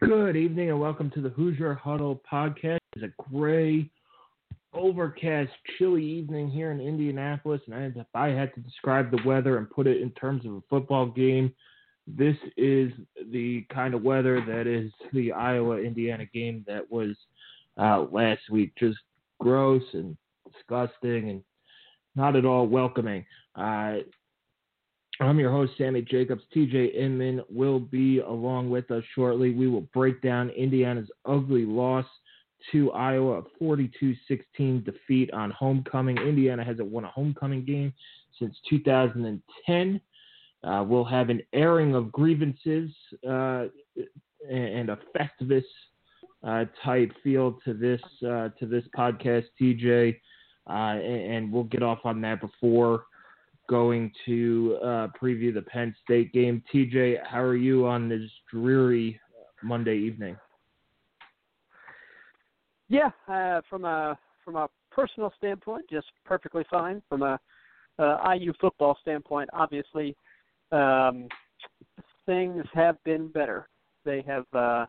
[0.00, 2.78] Good evening and welcome to the Hoosier Huddle podcast.
[2.96, 3.88] It's a gray,
[4.72, 9.70] overcast, chilly evening here in Indianapolis, and if I had to describe the weather and
[9.70, 11.52] put it in terms of a football game,
[12.06, 12.90] this is
[13.30, 17.16] the kind of weather that is the Iowa Indiana game that was
[17.76, 18.72] uh, last week.
[18.78, 18.98] Just
[19.38, 20.16] gross and
[20.52, 21.42] disgusting and
[22.16, 23.24] not at all welcoming.
[23.54, 23.98] Uh,
[25.20, 26.44] I'm your host, Sammy Jacobs.
[26.54, 29.50] TJ Inman will be along with us shortly.
[29.50, 32.06] We will break down Indiana's ugly loss
[32.70, 36.18] to Iowa, a 42 16 defeat on homecoming.
[36.18, 37.92] Indiana hasn't won a homecoming game
[38.38, 40.00] since 2010.
[40.62, 42.90] Uh, we'll have an airing of grievances
[43.28, 43.64] uh,
[44.48, 45.64] and a Festivus
[46.44, 50.16] uh, type feel to this uh, to this podcast, TJ,
[50.68, 53.04] uh, and, and, we'll get off on that before
[53.68, 56.62] going to uh, preview the Penn State game.
[56.72, 59.20] TJ, how are you on this dreary
[59.62, 60.36] Monday evening?
[62.88, 63.10] Yeah,
[63.68, 67.02] from a from a personal standpoint, just perfectly fine.
[67.08, 67.38] From a
[67.98, 70.16] IU football standpoint, obviously
[70.72, 71.28] um,
[72.26, 73.68] things have been better.
[74.04, 74.86] They have uh,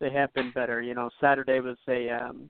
[0.00, 0.80] they have been better.
[0.80, 2.48] You know, Saturday was a um,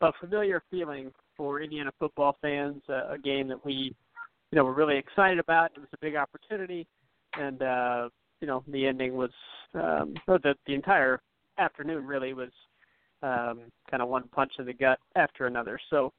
[0.00, 2.82] a familiar feeling for Indiana football fans.
[2.88, 3.94] Uh, a game that we,
[4.50, 5.70] you know, were really excited about.
[5.76, 6.86] It was a big opportunity,
[7.34, 8.08] and uh,
[8.40, 9.30] you know, the ending was,
[9.74, 11.20] um, the the entire
[11.58, 12.50] afternoon really was
[13.22, 15.78] um, kind of one punch in the gut after another.
[15.90, 16.12] So,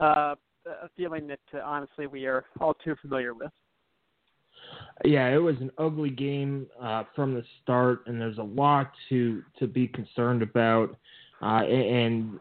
[0.00, 0.34] uh,
[0.66, 3.50] a feeling that uh, honestly we are all too familiar with
[5.04, 9.42] yeah, it was an ugly game uh, from the start, and there's a lot to
[9.58, 10.96] to be concerned about.
[11.40, 12.38] Uh, and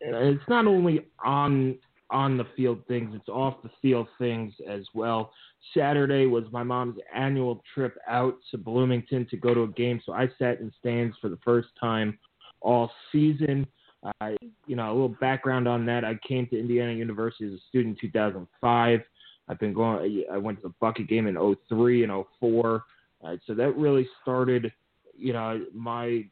[0.00, 1.76] it's not only on
[2.10, 5.32] on the field things; it's off the field things as well.
[5.74, 10.12] Saturday was my mom's annual trip out to Bloomington to go to a game, so
[10.12, 12.18] I sat in stands for the first time
[12.60, 13.66] all season.
[14.02, 14.30] Uh,
[14.66, 16.04] you know, a little background on that.
[16.04, 19.00] I came to Indiana University as a student in 2005.
[19.48, 20.24] I've been going.
[20.32, 22.84] I went to the Bucket game in 03 and 04.
[23.22, 24.72] Uh, so that really started,
[25.14, 26.24] you know, my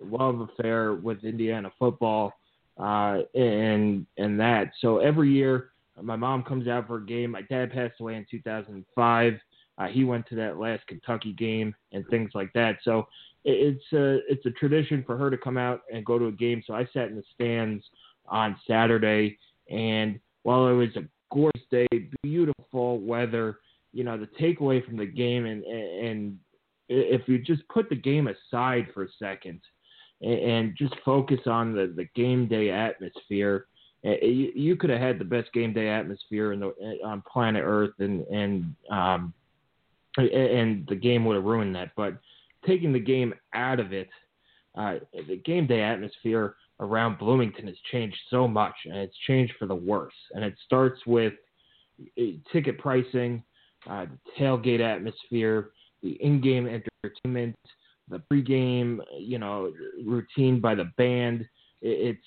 [0.00, 2.34] love affair with Indiana football
[2.78, 4.72] uh, and and that.
[4.80, 7.32] So every year, my mom comes out for a game.
[7.32, 9.34] My dad passed away in 2005.
[9.78, 12.78] Uh, he went to that last Kentucky game and things like that.
[12.82, 13.06] So
[13.44, 16.62] it's a it's a tradition for her to come out and go to a game.
[16.66, 17.84] So I sat in the stands
[18.26, 19.38] on Saturday,
[19.70, 21.86] and while it was a gorgeous day,
[22.22, 23.58] beautiful weather.
[23.92, 26.38] You know, the takeaway from the game, and and
[26.88, 29.60] if you just put the game aside for a second
[30.20, 33.66] and, just focus on the, the game day atmosphere,
[34.02, 36.72] you, you could have had the best game day atmosphere in the,
[37.04, 39.32] on planet Earth, and and um,
[40.16, 41.90] and the game would have ruined that.
[41.96, 42.18] But
[42.66, 44.08] taking the game out of it,
[44.76, 44.96] uh,
[45.26, 49.74] the game day atmosphere around Bloomington has changed so much, and it's changed for the
[49.74, 50.14] worse.
[50.32, 51.34] And it starts with
[52.18, 53.42] uh, ticket pricing,
[53.88, 55.70] uh, the tailgate atmosphere,
[56.02, 57.56] the in-game entertainment,
[58.10, 59.72] the pre-game, you know,
[60.04, 61.46] routine by the band.
[61.80, 62.20] It's,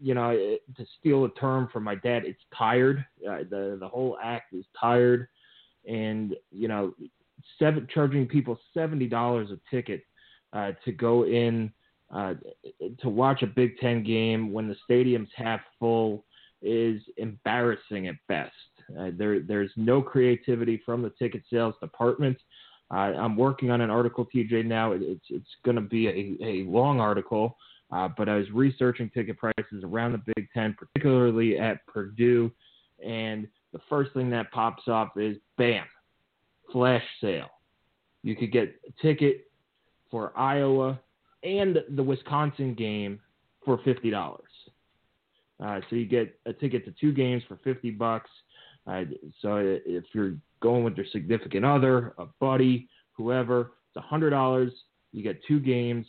[0.00, 0.32] you know,
[0.76, 3.04] to steal a term from my dad, it's tired.
[3.28, 5.28] Uh, the the whole act is tired,
[5.88, 6.94] and you know,
[7.58, 10.02] seven charging people seventy dollars a ticket
[10.52, 11.72] uh, to go in
[12.12, 12.34] uh,
[13.00, 16.24] to watch a Big Ten game when the stadium's half full
[16.60, 18.52] is embarrassing at best.
[18.98, 22.36] Uh, there, there's no creativity from the ticket sales department.
[22.92, 24.66] Uh, I'm working on an article, TJ.
[24.66, 27.56] Now it's it's going to be a, a long article,
[27.90, 32.50] uh, but I was researching ticket prices around the Big Ten, particularly at Purdue,
[33.04, 35.84] and the first thing that pops up is bam,
[36.70, 37.50] flash sale.
[38.22, 39.50] You could get a ticket
[40.10, 41.00] for Iowa
[41.42, 43.18] and the Wisconsin game
[43.64, 44.42] for fifty dollars.
[45.62, 48.28] Uh, so you get a ticket to two games for 50 bucks.
[48.86, 49.02] Uh,
[49.40, 49.56] so
[49.86, 54.70] if you're going with your significant other, a buddy, whoever, it's $100.
[55.12, 56.06] You get two games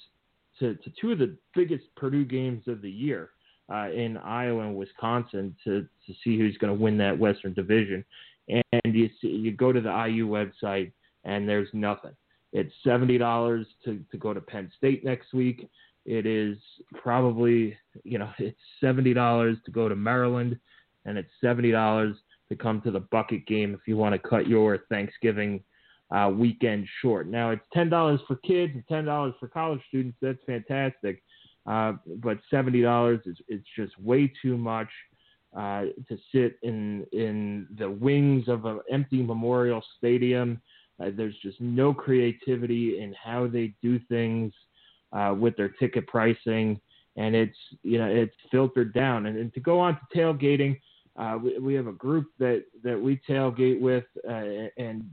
[0.60, 3.32] to, to two of the biggest Purdue games of the year
[3.72, 8.04] uh, in Iowa and Wisconsin to, to see who's going to win that Western Division.
[8.48, 10.92] And you see, you go to the IU website
[11.24, 12.12] and there's nothing.
[12.52, 15.68] It's seventy dollars to to go to Penn State next week.
[16.06, 16.58] It is
[17.02, 20.60] probably you know it's seventy dollars to go to Maryland,
[21.06, 22.16] and it's seventy dollars
[22.56, 25.64] to come to the bucket game if you want to cut your Thanksgiving
[26.12, 27.28] uh, weekend short.
[27.28, 30.18] Now it's ten dollars for kids and ten dollars for college students.
[30.22, 31.24] That's fantastic,
[31.66, 34.90] uh, but seventy dollars is it's just way too much
[35.58, 40.62] uh, to sit in in the wings of an empty Memorial Stadium
[41.00, 44.54] uh, there's just no creativity in how they do things
[45.12, 46.80] uh, with their ticket pricing,
[47.18, 49.26] and it's you know it's filtered down.
[49.26, 50.80] And, and to go on to tailgating,
[51.16, 55.04] uh, we, we have a group that that we tailgate with, uh, and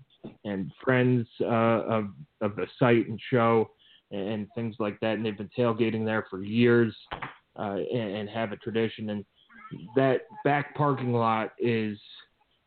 [0.45, 2.09] and friends uh, of
[2.41, 3.71] of the site and show
[4.11, 5.15] and things like that.
[5.15, 6.95] And they've been tailgating there for years
[7.57, 9.11] uh, and, and have a tradition.
[9.11, 9.25] And
[9.95, 11.99] that back parking lot is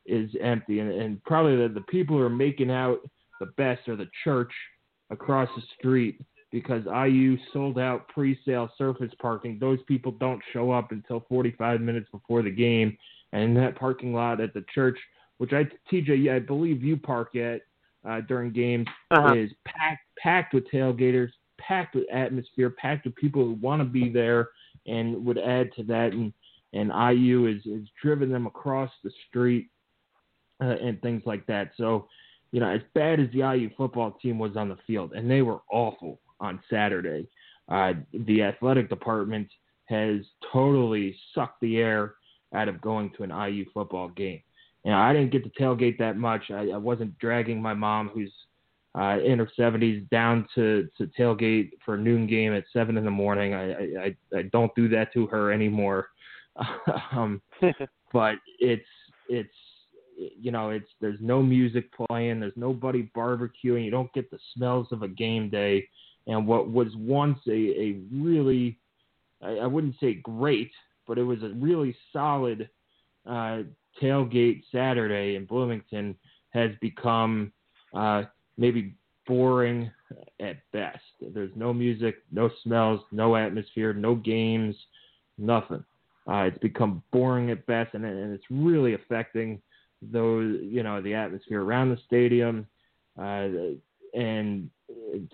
[0.06, 3.00] is empty, and, and probably the, the people who are making out
[3.40, 4.52] the best are the church
[5.10, 6.20] across the street
[6.52, 9.58] because IU sold out pre-sale surface parking.
[9.60, 12.98] Those people don't show up until 45 minutes before the game,
[13.34, 14.98] and that parking lot at the church,
[15.40, 17.62] which I TJ, I believe you park at
[18.08, 19.34] uh, during games, uh-huh.
[19.36, 24.10] is packed packed with tailgaters, packed with atmosphere, packed with people who want to be
[24.10, 24.50] there
[24.86, 26.14] and would add to that.
[26.14, 26.32] And
[26.74, 29.70] and IU is is driven them across the street
[30.62, 31.72] uh, and things like that.
[31.76, 32.08] So,
[32.52, 35.42] you know, as bad as the IU football team was on the field, and they
[35.42, 37.28] were awful on Saturday,
[37.70, 39.48] uh, the athletic department
[39.86, 40.18] has
[40.52, 42.16] totally sucked the air
[42.54, 44.42] out of going to an IU football game.
[44.84, 46.44] You know, I didn't get to tailgate that much.
[46.52, 48.32] I, I wasn't dragging my mom, who's
[48.96, 53.06] uh, in her 70s, down to, to tailgate for a noon game at seven in
[53.06, 53.54] the morning.
[53.54, 56.10] I I, I don't do that to her anymore.
[57.12, 57.42] um,
[58.14, 58.86] but it's
[59.30, 59.50] it's
[60.18, 64.88] you know, it's there's no music playing, there's nobody barbecuing, you don't get the smells
[64.92, 65.88] of a game day.
[66.28, 68.78] And what was once a, a really,
[69.42, 70.72] I, I wouldn't say great,
[71.08, 72.70] but it was a really solid
[73.26, 73.60] uh,
[74.02, 76.16] tailgate Saturday in Bloomington
[76.50, 77.52] has become
[77.94, 78.24] uh,
[78.58, 78.96] maybe
[79.28, 79.90] boring
[80.40, 81.00] at best.
[81.22, 84.76] There's no music, no smells, no atmosphere, no games,
[85.38, 85.84] nothing.
[86.28, 89.62] Uh, it's become boring at best, and, and it's really affecting
[90.12, 92.66] those you know the atmosphere around the stadium,
[93.20, 93.48] uh,
[94.14, 94.70] and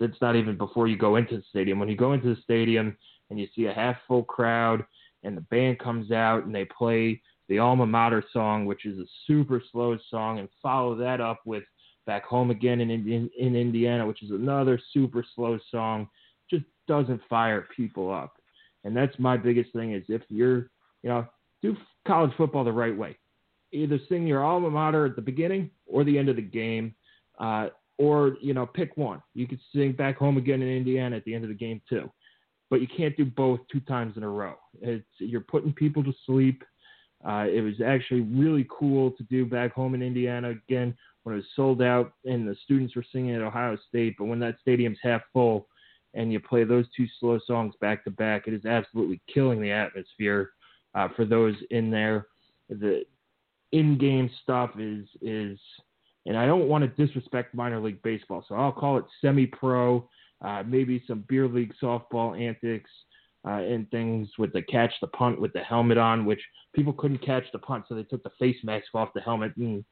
[0.00, 1.78] it's not even before you go into the stadium.
[1.78, 2.96] When you go into the stadium
[3.30, 4.84] and you see a half full crowd,
[5.22, 9.06] and the band comes out and they play the alma mater song, which is a
[9.26, 11.64] super slow song, and follow that up with
[12.06, 16.08] back home again in in, in Indiana, which is another super slow song,
[16.48, 18.34] just doesn't fire people up.
[18.84, 20.70] And that's my biggest thing is if you're,
[21.02, 21.26] you know,
[21.60, 21.76] do
[22.06, 23.16] college football the right way
[23.72, 26.94] either sing your alma mater at the beginning or the end of the game,
[27.38, 27.68] uh,
[27.98, 29.22] or you know pick one.
[29.34, 32.10] You could sing "Back Home Again" in Indiana at the end of the game too,
[32.70, 34.54] but you can't do both two times in a row.
[34.80, 36.62] It's you're putting people to sleep.
[37.28, 41.38] Uh, it was actually really cool to do "Back Home in Indiana" again when it
[41.38, 44.14] was sold out and the students were singing at Ohio State.
[44.18, 45.66] But when that stadium's half full
[46.14, 49.70] and you play those two slow songs back to back, it is absolutely killing the
[49.70, 50.50] atmosphere
[50.94, 52.26] uh, for those in there.
[52.70, 53.02] The
[53.72, 55.58] in-game stuff is is,
[56.26, 60.08] and I don't want to disrespect minor league baseball, so I'll call it semi-pro,
[60.42, 62.90] uh, maybe some beer league softball antics.
[63.42, 66.42] Uh, and things with the catch the punt with the helmet on, which
[66.74, 69.82] people couldn't catch the punt, so they took the face mask off the helmet, and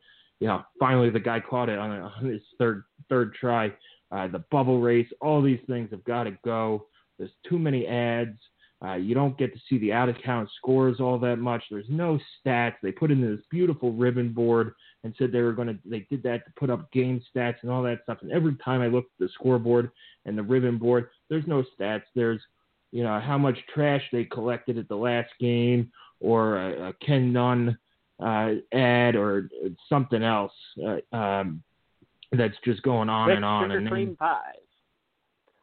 [0.41, 3.73] you know, finally the guy caught it on, on his third third try.
[4.11, 6.87] Uh, the bubble race, all these things have got to go.
[7.19, 8.39] There's too many ads.
[8.85, 11.63] Uh, you don't get to see the out of count scores all that much.
[11.71, 12.75] There's no stats.
[12.83, 14.73] They put in this beautiful ribbon board
[15.05, 17.71] and said they were going to, they did that to put up game stats and
[17.71, 18.19] all that stuff.
[18.23, 19.91] And every time I look at the scoreboard
[20.25, 22.03] and the ribbon board, there's no stats.
[22.15, 22.41] There's,
[22.91, 27.33] you know, how much trash they collected at the last game or a, a Ken
[27.33, 27.79] Nunn
[28.21, 29.49] uh, ad or
[29.89, 30.53] something else
[30.85, 31.63] uh, um,
[32.33, 33.71] that's just going on and on.
[33.71, 34.41] and then, pies.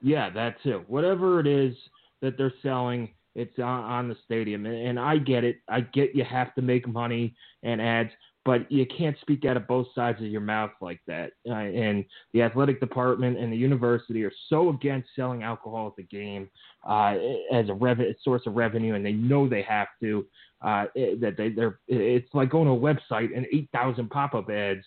[0.01, 0.89] Yeah, that's it.
[0.89, 1.75] Whatever it is
[2.21, 3.09] that they're selling.
[3.35, 5.57] It's on, on the stadium, and, and I get it.
[5.67, 8.11] I get you have to make money and ads,
[8.45, 11.31] but you can't speak out of both sides of your mouth like that.
[11.49, 16.03] Uh, and the athletic department and the university are so against selling alcohol at the
[16.03, 16.47] game
[16.87, 17.15] uh,
[17.51, 20.25] as a rev- source of revenue, and they know they have to.
[20.61, 24.49] uh, that they they're it's like going to a website and eight thousand pop up
[24.49, 24.85] ads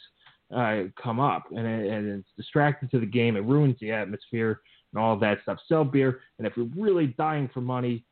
[0.56, 3.36] uh, come up and, and it's distracting to the game.
[3.36, 4.60] It ruins the atmosphere
[4.92, 5.58] and all that stuff.
[5.68, 8.04] Sell beer, and if you're really dying for money,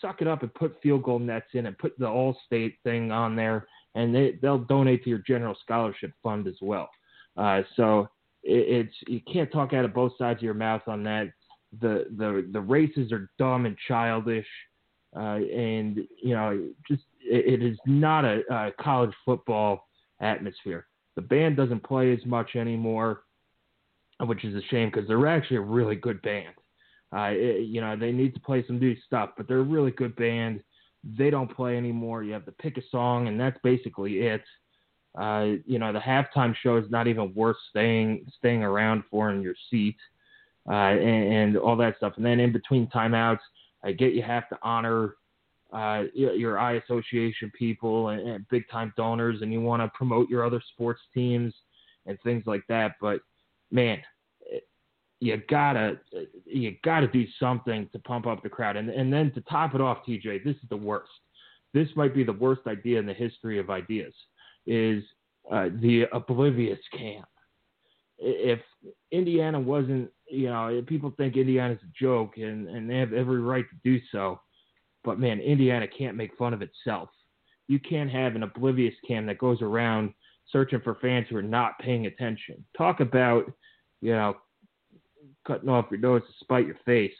[0.00, 3.10] suck it up and put field goal nets in and put the All State thing
[3.10, 6.88] on there, and they they'll donate to your general scholarship fund as well.
[7.36, 8.08] Uh, so
[8.42, 11.32] it, it's you can't talk out of both sides of your mouth on that.
[11.80, 14.46] The the the races are dumb and childish,
[15.16, 19.88] uh, and you know just it, it is not a, a college football
[20.20, 20.86] atmosphere.
[21.16, 23.22] The band doesn't play as much anymore,
[24.20, 26.54] which is a shame because they're actually a really good band.
[27.14, 29.90] Uh, it, you know, they need to play some new stuff, but they're a really
[29.90, 30.62] good band.
[31.04, 32.22] They don't play anymore.
[32.22, 34.42] You have to pick a song, and that's basically it.
[35.18, 39.42] Uh, you know, the halftime show is not even worth staying staying around for in
[39.42, 39.96] your seat,
[40.68, 42.14] uh, and, and all that stuff.
[42.16, 43.40] And then in between timeouts,
[43.84, 45.16] I get you have to honor
[45.72, 50.28] uh, your eye association people and, and big time donors, and you want to promote
[50.28, 51.54] your other sports teams
[52.06, 52.96] and things like that.
[53.00, 53.20] But
[53.70, 53.98] man,
[55.22, 55.98] you gotta
[56.44, 59.80] you gotta do something to pump up the crowd, and and then to top it
[59.80, 61.10] off, TJ, this is the worst.
[61.74, 64.14] This might be the worst idea in the history of ideas.
[64.66, 65.02] Is
[65.50, 67.26] uh, the oblivious camp?
[68.18, 68.60] If
[69.10, 73.64] Indiana wasn't, you know, people think Indiana's a joke, and and they have every right
[73.68, 74.40] to do so
[75.04, 77.08] but man, Indiana can't make fun of itself.
[77.68, 80.12] You can't have an oblivious cam that goes around
[80.50, 82.64] searching for fans who are not paying attention.
[82.76, 83.50] Talk about,
[84.00, 84.36] you know,
[85.46, 87.12] cutting off your nose to spite your face.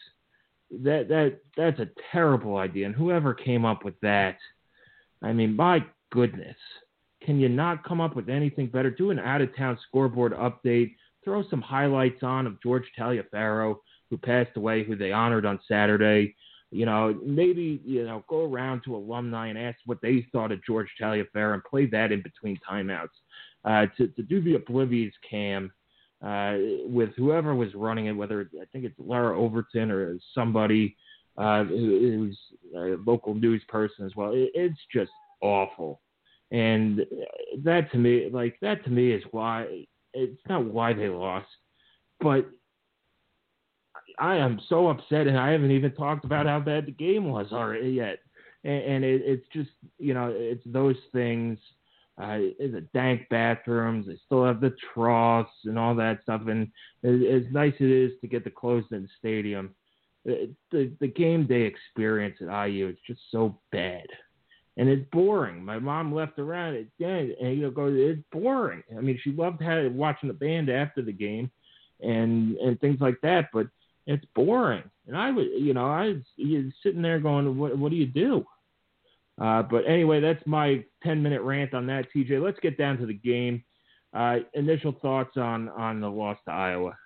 [0.70, 2.86] That that that's a terrible idea.
[2.86, 4.38] And whoever came up with that,
[5.22, 6.56] I mean, my goodness,
[7.24, 8.90] can you not come up with anything better?
[8.90, 10.94] Do an out of town scoreboard update.
[11.24, 13.76] Throw some highlights on of George Taliaferro,
[14.10, 16.34] who passed away, who they honored on Saturday.
[16.70, 20.64] You know, maybe you know, go around to alumni and ask what they thought of
[20.64, 23.08] George Taliaferro and play that in between timeouts.
[23.64, 25.70] Uh, to to do the oblivious cam
[26.22, 30.96] uh, with whoever was running it, whether I think it's Laura Overton or somebody
[31.36, 32.38] uh, who, who's
[32.76, 34.32] a local news person as well.
[34.32, 35.10] It, it's just
[35.40, 36.00] awful,
[36.50, 37.00] and
[37.64, 41.48] that to me, like that to me, is why it's not why they lost,
[42.20, 42.46] but
[44.18, 47.46] I am so upset, and I haven't even talked about how bad the game was
[47.52, 48.18] already yet.
[48.64, 51.58] And, and it, it's just you know it's those things.
[52.20, 54.06] Uh, the dank bathrooms.
[54.06, 56.42] They still have the troughs and all that stuff.
[56.46, 56.68] And
[57.02, 59.74] as, as nice it is to get the closed-in stadium,
[60.24, 60.54] the,
[61.00, 64.06] the game day experience at IU is just so bad,
[64.76, 65.64] and it's boring.
[65.64, 68.82] My mom left around it, and you know, it's boring.
[68.96, 71.50] I mean, she loved having, watching the band after the game,
[72.00, 73.66] and and things like that, but
[74.06, 74.84] it's boring.
[75.06, 78.44] And I would, you know, I was sitting there going, what, what do you do?
[79.40, 82.42] Uh, but anyway, that's my 10 minute rant on that, TJ.
[82.42, 83.64] Let's get down to the game.
[84.14, 86.96] Uh, initial thoughts on, on the loss to Iowa.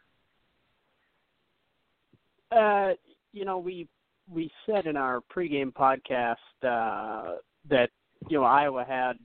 [2.50, 2.90] Uh,
[3.32, 3.88] you know, we
[4.28, 7.36] we said in our pregame podcast uh,
[7.68, 7.90] that
[8.28, 9.18] you know Iowa had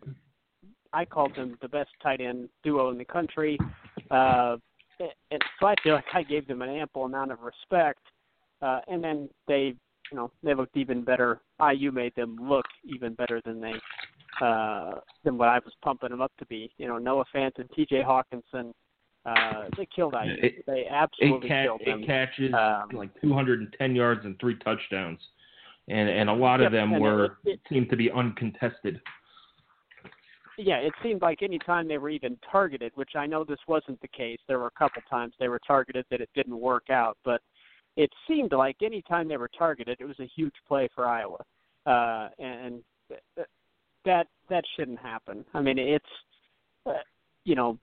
[0.93, 3.58] I called them the best tight end duo in the country.
[4.12, 4.58] Uh,
[5.00, 8.01] and so I feel like I gave them an ample amount of respect.
[8.62, 9.75] And then they,
[10.12, 11.41] you know, they looked even better.
[11.74, 13.74] IU made them look even better than they
[14.41, 16.72] uh, than what I was pumping them up to be.
[16.77, 18.03] You know, Noah Fant and T.J.
[18.03, 18.74] Hockenson,
[19.25, 20.34] uh, they killed IU.
[20.41, 22.01] It, they absolutely eight killed them.
[22.01, 25.20] Eight catches, um, like 210 yards and three touchdowns,
[25.88, 29.01] and and a lot of them were it, it, seemed to be uncontested
[30.58, 34.00] yeah, it seemed like any time they were even targeted, which I know this wasn't
[34.01, 34.38] the case.
[34.48, 37.41] There were a couple times they were targeted that it didn't work out, but
[37.98, 41.44] it seemed like any time they were targeted, it was a huge play for Iowa,
[41.86, 42.82] uh, and
[44.06, 45.46] that that shouldn't happen.
[45.54, 46.06] I mean, it's
[46.86, 46.94] uh,
[47.44, 47.78] you know,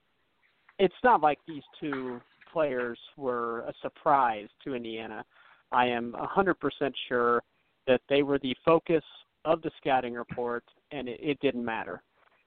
[0.78, 2.20] it's not like these two
[2.52, 5.24] players were a surprise to Indiana.
[5.70, 6.54] I am a 100%
[7.08, 7.42] sure
[7.86, 9.04] that they were the focus
[9.44, 12.02] of the scouting report, and it, it didn't matter.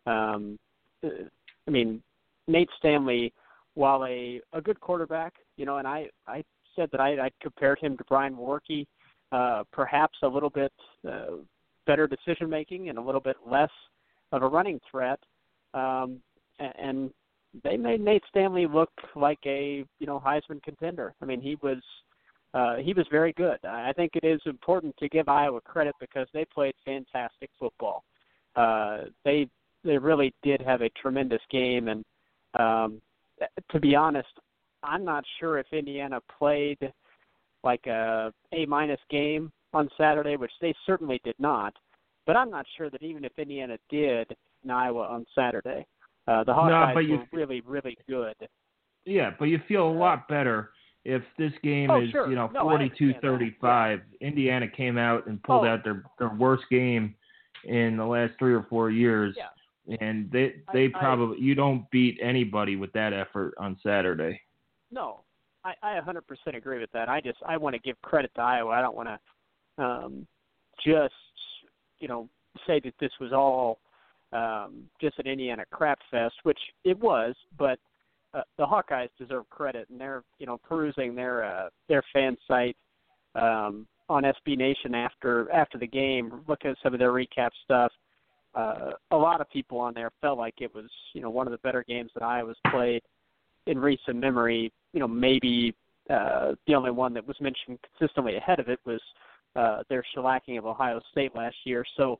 [0.07, 0.57] Um,
[1.03, 2.01] I mean,
[2.47, 3.33] Nate Stanley,
[3.75, 6.43] while a a good quarterback, you know, and I I
[6.75, 8.85] said that I I compared him to Brian Lewerke,
[9.31, 10.73] uh, perhaps a little bit
[11.07, 11.37] uh,
[11.87, 13.71] better decision making and a little bit less
[14.31, 15.19] of a running threat.
[15.73, 16.19] Um,
[16.59, 17.11] and
[17.63, 21.13] they made Nate Stanley look like a you know Heisman contender.
[21.21, 21.81] I mean, he was
[22.53, 23.57] uh, he was very good.
[23.65, 28.03] I think it is important to give Iowa credit because they played fantastic football.
[28.55, 29.47] Uh, they
[29.83, 31.87] they really did have a tremendous game.
[31.87, 32.05] And
[32.59, 33.01] um,
[33.71, 34.29] to be honest,
[34.83, 36.91] I'm not sure if Indiana played
[37.63, 41.73] like a A minus game on Saturday, which they certainly did not.
[42.27, 45.85] but I'm not sure that even if Indiana did in Iowa on Saturday,
[46.27, 48.35] uh, the Hawkeyes no, you, were really, really good.
[49.05, 50.69] Yeah, but you feel a lot better
[51.03, 52.29] if this game oh, is sure.
[52.29, 53.51] you know no, 42-35.
[53.61, 53.97] Yeah.
[54.27, 55.69] Indiana came out and pulled oh.
[55.69, 57.15] out their their worst game
[57.65, 59.35] in the last three or four years.
[59.37, 59.97] Yeah.
[59.99, 64.39] And they they I, probably I, you don't beat anybody with that effort on Saturday.
[64.91, 65.21] No,
[65.63, 66.21] I, I 100%
[66.55, 67.09] agree with that.
[67.09, 68.71] I just I want to give credit to Iowa.
[68.71, 70.27] I don't want to um,
[70.85, 71.13] just
[71.99, 72.27] you know
[72.67, 73.79] say that this was all
[74.33, 77.79] um, just an Indiana crap fest, which it was, but
[78.33, 82.77] uh, the Hawkeyes deserve credit, and they're you know perusing their uh, their fan site
[83.35, 87.91] um, on SB Nation after after the game, looking at some of their recap stuff
[88.55, 91.51] uh, a lot of people on there felt like it was, you know, one of
[91.51, 93.01] the better games that Iowa's played
[93.67, 94.71] in recent memory.
[94.93, 95.75] You know, maybe
[96.09, 99.01] uh, the only one that was mentioned consistently ahead of it was
[99.55, 101.85] uh, their shellacking of Ohio State last year.
[101.97, 102.19] So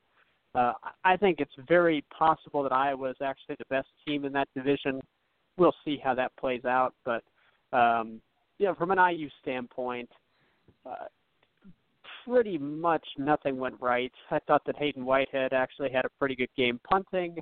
[0.54, 0.72] uh,
[1.04, 5.00] I think it's very possible that Iowa is actually the best team in that division.
[5.56, 7.22] We'll see how that plays out, but
[7.72, 8.20] um,
[8.58, 10.08] you know, from an IU standpoint,
[10.86, 11.06] uh,
[12.24, 14.12] pretty much nothing went right.
[14.30, 17.36] I thought that Haydon Whitehead actually had a pretty good game punting.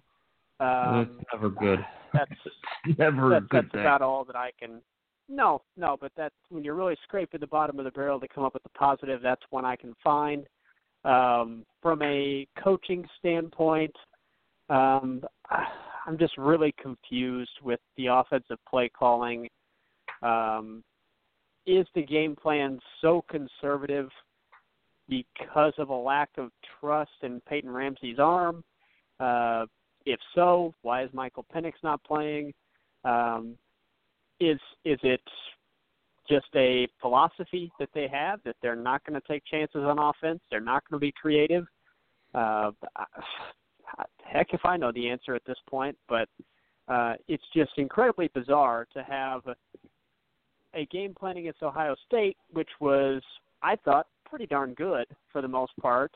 [0.61, 1.85] Um, that's never good.
[2.13, 2.33] That's
[2.99, 3.83] never good that's thing.
[3.83, 4.83] about all that I can.
[5.29, 8.43] No, no, but that's when you're really scraping the bottom of the barrel to come
[8.43, 9.23] up with the positive.
[9.23, 10.45] That's one I can find.
[11.05, 13.95] Um, from a coaching standpoint,
[14.71, 15.23] um,
[16.07, 19.49] I'm just really confused with the offensive play calling.
[20.23, 20.83] Um,
[21.65, 24.09] is the game plan so conservative
[25.09, 26.51] because of a lack of
[26.81, 28.65] trust in Peyton Ramsey's arm?
[29.21, 29.67] Uh,
[30.07, 32.53] if so, why is Michael Penix not playing?
[33.05, 33.57] Um,
[34.41, 35.21] is is it
[36.29, 40.41] just a philosophy that they have that they're not going to take chances on offense?
[40.51, 41.67] They're not going to be creative.
[42.35, 42.71] Uh,
[44.25, 46.29] heck, if I know the answer at this point, but
[46.89, 49.43] uh, it's just incredibly bizarre to have
[50.75, 53.23] a game plan against Ohio State, which was,
[53.63, 56.13] I thought, pretty darn good for the most part.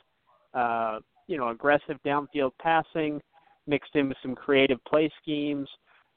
[0.53, 3.21] Uh, you know, aggressive downfield passing
[3.67, 5.69] mixed in with some creative play schemes.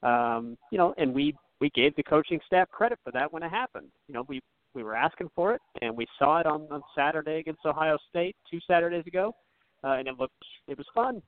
[0.02, 3.50] Um, you know, and we we gave the coaching staff credit for that when it
[3.50, 3.88] happened.
[4.06, 4.40] You know, we
[4.74, 8.36] we were asking for it, and we saw it on, on Saturday against Ohio State
[8.50, 9.34] two Saturdays ago,
[9.82, 10.34] uh, and it looked
[10.68, 11.22] it was fun.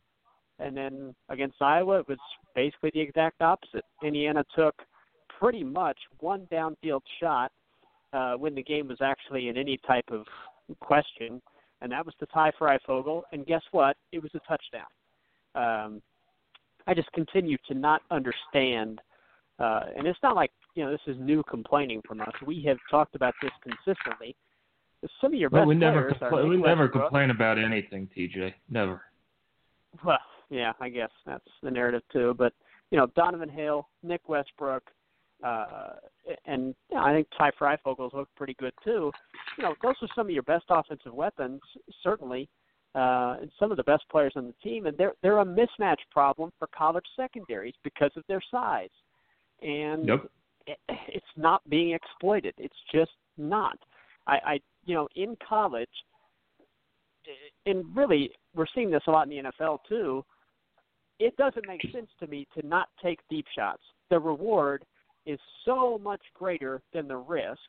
[0.59, 2.19] And then against Iowa, it was
[2.55, 3.85] basically the exact opposite.
[4.03, 4.75] Indiana took
[5.39, 7.51] pretty much one downfield shot
[8.13, 10.27] uh, when the game was actually in any type of
[10.81, 11.41] question,
[11.81, 13.23] and that was the Ty Fryfogel.
[13.33, 13.97] And guess what?
[14.13, 14.85] It was a touchdown.
[15.55, 16.03] Um,
[16.87, 19.01] I just continue to not understand,
[19.59, 22.33] uh, and it's not like you know this is new complaining from us.
[22.47, 24.37] We have talked about this consistently.
[25.21, 27.05] Some of your well, best we never players compl- are we never Westbrook.
[27.05, 28.53] complain about anything, TJ.
[28.69, 29.03] Never.
[30.05, 30.19] Well,
[30.51, 32.35] yeah, I guess that's the narrative too.
[32.37, 32.53] But
[32.91, 34.83] you know, Donovan Hale, Nick Westbrook,
[35.43, 35.91] uh,
[36.47, 39.11] and you know, I think Ty Fryfogel's looked pretty good too.
[39.57, 41.61] You know, those are some of your best offensive weapons,
[42.03, 42.49] certainly,
[42.95, 44.87] uh, and some of the best players on the team.
[44.87, 48.91] And they're they're a mismatch problem for college secondaries because of their size,
[49.63, 50.31] and Yep.
[50.67, 52.55] it, it's not being exploited.
[52.59, 53.79] It's just not.
[54.27, 55.89] I, I you know, in college,
[57.67, 60.25] and really we're seeing this a lot in the NFL too.
[61.19, 63.83] It doesn't make sense to me to not take deep shots.
[64.09, 64.85] The reward
[65.27, 67.61] is so much greater than the risk.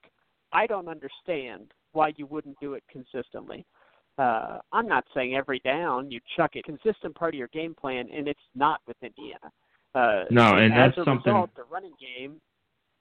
[0.53, 3.65] I don't understand why you wouldn't do it consistently.
[4.17, 6.65] Uh, I'm not saying every down you chuck it.
[6.65, 9.51] Consistent part of your game plan, and it's not with Indiana.
[9.95, 12.39] Uh, No, and as that's a something- result, the running game,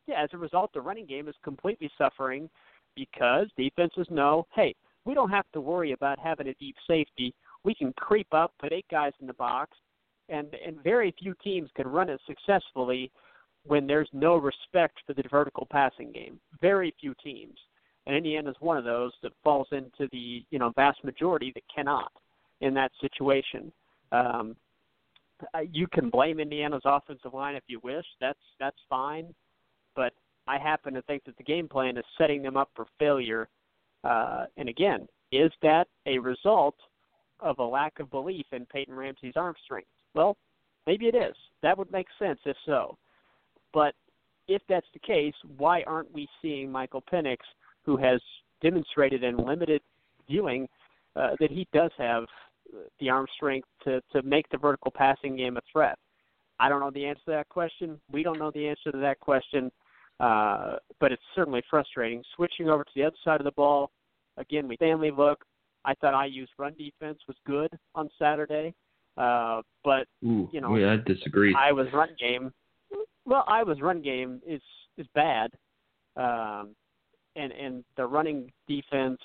[0.07, 2.49] yeah, as a result, the running game is completely suffering
[2.97, 7.35] because defenses know, hey, we don't have to worry about having a deep safety.
[7.65, 9.77] We can creep up, put eight guys in the box,
[10.29, 13.11] and and very few teams can run it successfully
[13.65, 16.41] when there's no respect for the vertical passing game.
[16.61, 17.59] Very few teams,
[18.11, 22.11] and Indiana's one of those that falls into the you know vast majority that cannot
[22.61, 23.71] in that situation.
[24.11, 24.57] Um,
[25.71, 28.05] you can blame Indiana's offensive line if you wish.
[28.21, 29.33] That's that's fine,
[29.95, 30.13] but
[30.49, 33.49] I happen to think that the game plan is setting them up for failure.
[34.03, 36.75] Uh, and again, is that a result
[37.39, 39.89] of a lack of belief in Peyton Ramsey's arm strength?
[40.15, 40.37] Well,
[40.85, 41.37] maybe it is.
[41.63, 42.99] That would make sense if so.
[43.73, 43.95] But
[44.49, 47.37] if that's the case, why aren't we seeing Michael Penix,
[47.85, 48.21] who has
[48.63, 49.81] demonstrated in limited
[50.29, 50.69] viewing
[51.17, 52.25] uh, that he does have
[53.01, 55.99] the arm strength to to make the vertical passing game a threat?
[56.59, 57.99] I don't know the answer to that question.
[58.13, 59.71] We don't know the answer to that question.
[60.21, 62.23] Uh, but it's certainly frustrating.
[62.37, 63.91] Switching over to the other side of the ball,
[64.37, 65.43] again, we family look.
[65.87, 68.75] I thought IU's run defense was good on Saturday,
[69.17, 71.55] uh, but Ooh, you know, yeah, I disagree.
[71.55, 72.53] Iowa's run game.
[73.25, 74.61] Well, Iowa's run game is
[74.99, 75.53] is bad,
[76.17, 76.75] um,
[77.37, 79.21] and and the running defense.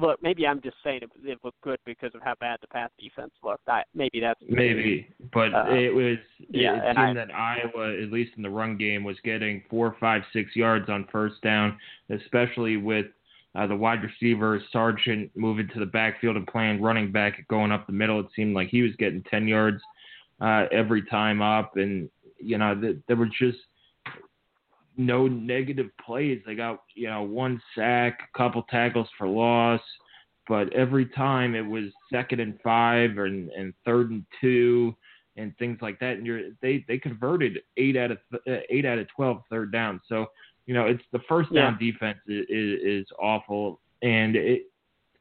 [0.00, 2.88] Look, maybe I'm just saying it, it looked good because of how bad the pass
[3.00, 3.68] defense looked.
[3.68, 6.18] I, maybe that's Maybe, but Uh, it was.
[6.48, 9.96] yeah, it seemed I- that Iowa, at least in the run game, was getting four,
[9.98, 11.76] five, six yards on first down,
[12.10, 13.06] especially with
[13.56, 17.86] uh, the wide receiver Sargent moving to the backfield and playing running back going up
[17.86, 18.20] the middle.
[18.20, 19.82] It seemed like he was getting ten yards
[20.40, 23.58] uh, every time up, and you know th- there were just
[24.96, 26.40] no negative plays.
[26.46, 29.80] They got you know one sack, a couple tackles for loss,
[30.48, 34.94] but every time it was second and five and, and third and two
[35.36, 36.16] and things like that.
[36.16, 39.72] And you're they they converted eight out of th- uh, eight out of twelve third
[39.72, 40.00] down.
[40.08, 40.26] So
[40.66, 44.62] you know it's the first down defense is, is, is awful, and it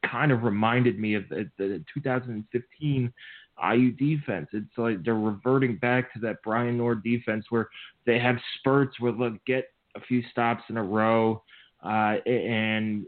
[0.09, 3.13] kind of reminded me of the, the 2015
[3.61, 4.47] IU defense.
[4.53, 7.69] It's like they're reverting back to that Brian Knorr defense where
[8.05, 11.41] they have spurts where they'll get a few stops in a row
[11.83, 13.05] uh, and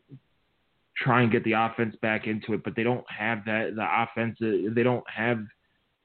[0.95, 4.37] try and get the offense back into it, but they don't have that the offense.
[4.41, 5.45] uh, They don't have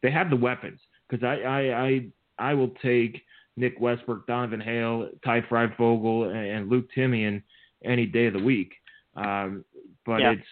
[0.03, 2.07] they have the weapons because I, I I
[2.39, 3.23] I will take
[3.57, 7.43] Nick Westbrook, Donovan Hale, Ty Fryfogel, and, and Luke Timian
[7.85, 8.73] any day of the week.
[9.15, 9.65] Um,
[10.05, 10.33] but Yeah.
[10.33, 10.47] it's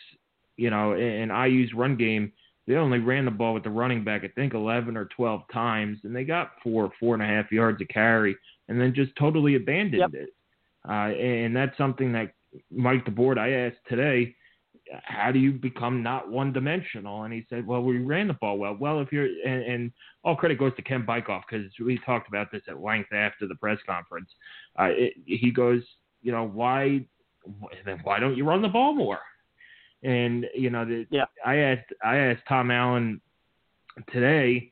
[0.56, 2.32] you know in IU's run game
[2.70, 5.98] they only ran the ball with the running back, I think, 11 or 12 times,
[6.04, 8.36] and they got four, four and a half yards of carry,
[8.68, 10.22] and then just totally abandoned Yep.
[10.22, 10.28] it.
[10.88, 12.32] Uh, and that's something that
[12.70, 14.36] Mike DeBord, I asked today,
[15.02, 17.24] how do you become not one dimensional?
[17.24, 18.76] And he said, well, we ran the ball well.
[18.78, 22.52] Well, if you're, and, and all credit goes to Ken Bikoff because we talked about
[22.52, 24.30] this at length after the press conference.
[24.78, 25.82] Uh, it, he goes,
[26.22, 27.04] you know, why,
[27.84, 29.18] then why don't you run the ball more?
[30.02, 31.26] And you know, the, Yeah.
[31.44, 33.20] I asked I asked Tom Allen
[34.12, 34.70] today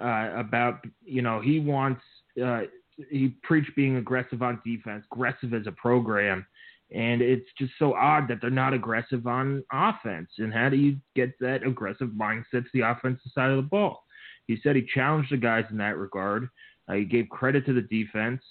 [0.00, 2.02] uh, about you know he wants
[2.42, 2.62] uh,
[3.10, 6.46] he preached being aggressive on defense, aggressive as a program,
[6.94, 10.30] and it's just so odd that they're not aggressive on offense.
[10.38, 14.04] And how do you get that aggressive mindset to the offensive side of the ball?
[14.46, 16.48] He said he challenged the guys in that regard.
[16.88, 18.42] Uh, he gave credit to the defense.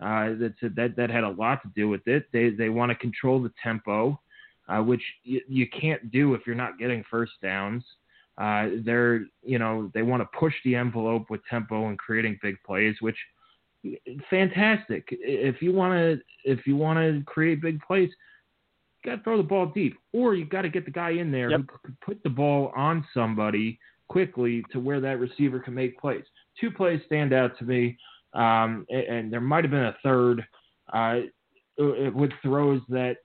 [0.00, 2.26] Uh, that said that that had a lot to do with it.
[2.32, 4.20] They they want to control the tempo,
[4.68, 7.84] uh, which you, you can't do if you're not getting first downs.
[8.36, 12.56] Uh, they're you know they want to push the envelope with tempo and creating big
[12.66, 13.16] plays, which
[14.30, 15.06] fantastic.
[15.10, 18.10] If you want to if you want to create big plays,
[19.04, 21.30] you got to throw the ball deep, or you got to get the guy in
[21.30, 21.60] there Yep.
[21.60, 26.24] who could put the ball on somebody quickly to where that receiver can make plays.
[26.60, 27.96] Two plays stand out to me,
[28.32, 30.44] um, and, and there might have been a third
[30.92, 31.20] uh,
[31.78, 33.16] with throws that,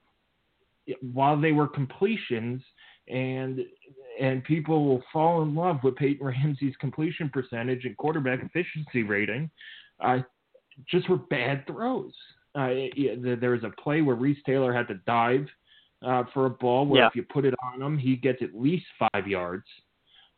[1.14, 2.62] while they were completions,
[3.08, 3.60] and
[4.20, 9.50] and people will fall in love with Peyton Ramsey's completion percentage and quarterback efficiency rating,
[10.02, 10.20] uh,
[10.90, 12.14] just were bad throws.
[12.58, 15.48] Uh, it- there- was a play where Reese Taylor had to dive
[16.02, 17.08] uh, for a ball where Yeah.
[17.08, 19.66] if you put it on him, he gets at least five yards,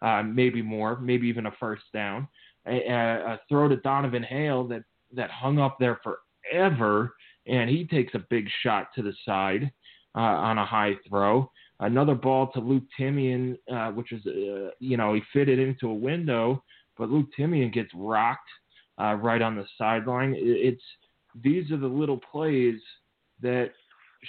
[0.01, 2.27] uh, maybe more, maybe even a first down.
[2.65, 4.83] A, a, a throw to Donovan Hale that
[5.13, 7.15] that hung up there forever,
[7.47, 9.71] and he takes a big shot to the side
[10.15, 11.49] uh, on a high throw.
[11.79, 15.93] Another ball to Luke Timian, uh, which is, uh, you know, he fitted into a
[15.93, 16.63] window,
[16.97, 18.49] but Luke Timian gets rocked
[19.01, 20.35] uh, right on the sideline.
[20.37, 20.83] It's
[21.43, 22.79] these are the little plays
[23.41, 23.71] that,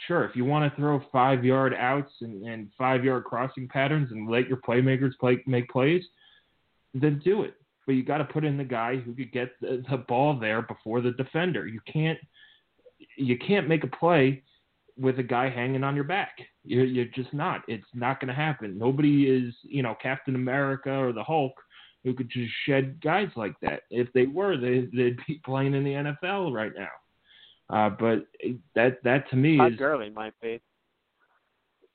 [0.06, 4.10] sure, if you want to throw five yard outs and, and five yard crossing patterns
[4.12, 6.02] and let your playmakers play make plays,
[6.94, 7.54] then do it.
[7.86, 10.62] But you got to put in the guy who could get the, the ball there
[10.62, 11.66] before the defender.
[11.66, 12.18] You can't
[13.16, 14.42] you can't make a play
[15.02, 16.38] with a guy hanging on your back.
[16.64, 17.62] You're, you're just not.
[17.68, 18.78] It's not going to happen.
[18.78, 21.52] Nobody is, you know, Captain America or the Hulk
[22.04, 23.82] who could just shed guys like that.
[23.90, 26.88] If they were, they, they'd be playing in the NFL right now.
[27.70, 28.26] Uh, but
[28.74, 30.60] that that to me Todd is Gurley might be.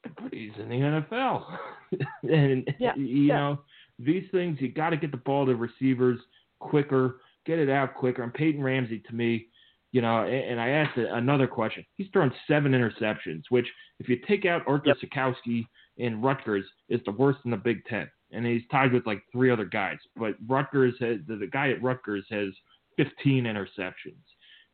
[0.04, 0.76] but he's in the
[1.12, 1.44] NFL.
[2.24, 3.36] and Yeah, you yeah.
[3.36, 3.60] know,
[4.00, 6.20] these things you got to get the ball to receivers
[6.60, 8.24] quicker, get it out quicker.
[8.24, 9.48] And Peyton Ramsey, to me,
[9.92, 11.86] you know, and, and I asked another question.
[11.96, 13.68] He's thrown seven interceptions, which,
[14.00, 15.12] if you take out Artur Yep.
[15.12, 15.66] Sitkowski
[15.98, 18.10] in Rutgers, is the worst in the Big Ten.
[18.32, 19.98] And he's tied with like three other guys.
[20.16, 22.50] But Rutgers has the, guy at Rutgers has
[22.98, 24.22] 15 interceptions.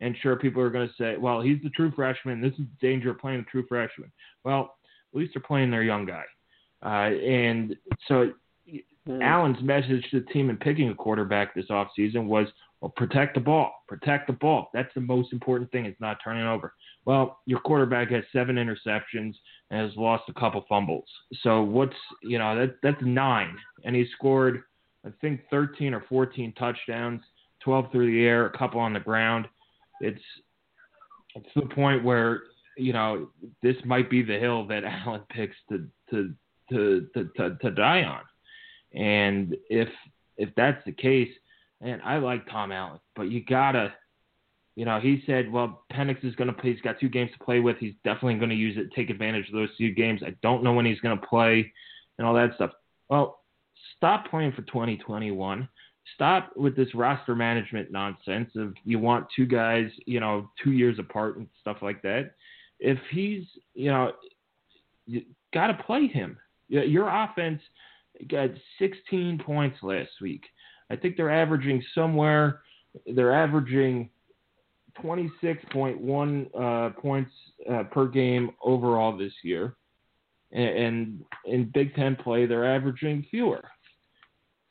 [0.02, 2.42] And sure, people are going to say, well, he's the true freshman.
[2.42, 4.12] This is the danger of playing a true freshman.
[4.44, 4.76] Well,
[5.14, 6.24] at least they're playing their young guy.
[6.84, 7.76] Uh, and
[8.08, 8.34] so
[9.06, 9.22] Hmm.
[9.22, 12.48] Allen's message to the team in picking a quarterback this offseason was,
[12.84, 13.72] well, protect the ball.
[13.88, 14.70] Protect the ball.
[14.74, 15.86] That's the most important thing.
[15.86, 16.74] It's not turning over.
[17.06, 19.36] Well, your quarterback has seven interceptions,
[19.72, 21.08] and has lost a couple fumbles.
[21.44, 24.64] So what's you know that that's nine, and he scored
[25.06, 27.22] I think 13 or 14 touchdowns,
[27.64, 29.48] 12 through the air, a couple on the ground.
[30.02, 30.22] It's
[31.36, 32.42] it's the point where
[32.78, 33.30] you know
[33.62, 36.34] this might be the hill that Allen picks to to
[36.70, 38.24] to to, to, to die on,
[38.94, 39.88] and if
[40.36, 41.30] if that's the case,
[41.84, 43.94] and I like Tom Allen, but you gotta
[44.76, 46.72] you know, he said, well, Penix is to play.
[46.74, 47.78] He's got two games to play with.
[47.78, 50.22] He's definitely to use it, take advantage of those two games.
[50.26, 51.72] I don't know when he's to play
[52.18, 52.72] and all that stuff.
[53.08, 53.42] Well,
[53.96, 55.70] stop playing for 2021.
[56.16, 60.98] Stop with this roster management nonsense of you want two guys, you know, two years
[60.98, 62.32] apart and stuff like that.
[62.80, 63.44] If he's,
[63.76, 64.14] you know,
[65.06, 65.22] you
[65.54, 66.38] got to play him.
[66.68, 67.62] Your offense
[68.28, 70.44] got 16 points last week.
[70.94, 72.62] I think they're averaging somewhere,
[73.16, 74.10] they're averaging
[75.02, 77.32] 26.1 uh, points
[77.72, 79.76] uh, per game overall this year.
[80.52, 83.64] And, in Big Ten play, they're averaging fewer.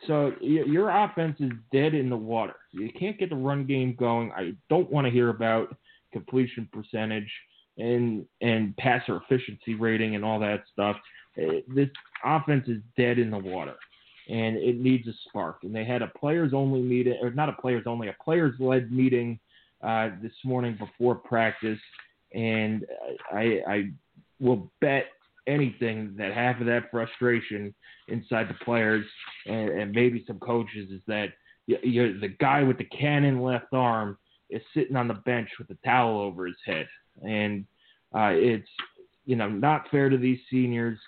[0.06, 2.54] So your offense is dead in the water.
[2.70, 4.32] You can't get the run game going.
[4.32, 5.76] I don't want to hear about
[6.12, 7.30] completion percentage
[7.78, 10.96] and and passer efficiency rating and all that stuff.
[11.38, 11.88] Uh, this
[12.24, 13.76] offense is dead in the water,
[14.32, 15.58] and it needs a spark.
[15.62, 18.90] And they had a players only meeting, or not a players only, a players led
[18.90, 19.38] meeting
[19.82, 21.78] uh, this morning before practice,
[22.32, 22.86] and
[23.30, 23.90] I, I
[24.40, 25.06] will bet
[25.46, 27.74] anything that half of that frustration
[28.08, 29.04] inside the players
[29.46, 31.26] and, and maybe some coaches is that
[31.66, 34.16] you're the guy with the cannon left arm
[34.50, 36.86] is sitting on the bench with a towel over his head,
[37.22, 37.66] and
[38.14, 38.68] uh, it's
[39.26, 40.98] you know not fair to these seniors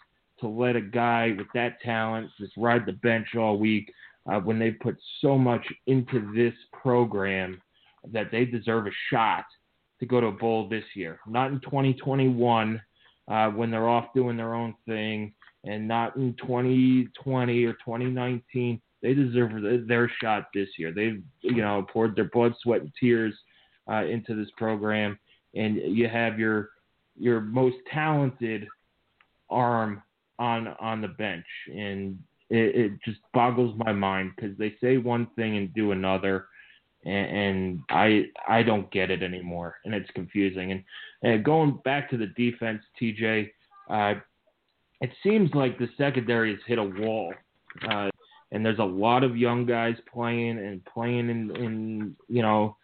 [0.44, 3.90] to let a guy with that talent just ride the bench all week
[4.30, 7.60] uh, when they put so much into this program
[8.12, 9.44] that they deserve a shot
[10.00, 12.80] to go to a bowl this year, not in 2021
[13.28, 15.32] uh, when they're off doing their own thing,
[15.64, 18.80] and not in 2020 or 2019.
[19.00, 20.92] They deserve their shot this year.
[20.92, 23.34] They've you know poured their blood, sweat, and tears
[23.90, 25.18] uh, into this program,
[25.54, 26.70] and you have your
[27.18, 28.66] your most talented
[29.48, 30.02] arm
[30.38, 32.18] on on the bench, and
[32.50, 36.46] it, it just boggles my mind because they say one thing and do another
[37.04, 40.72] and, and I I don't get it anymore, and it's confusing.
[40.72, 40.84] And,
[41.22, 43.50] and going back to the defense, TJ,
[43.90, 44.14] uh,
[45.00, 47.34] it seems like the secondary has hit a wall,
[47.90, 48.10] uh,
[48.52, 52.76] and there's a lot of young guys playing and playing in, in you know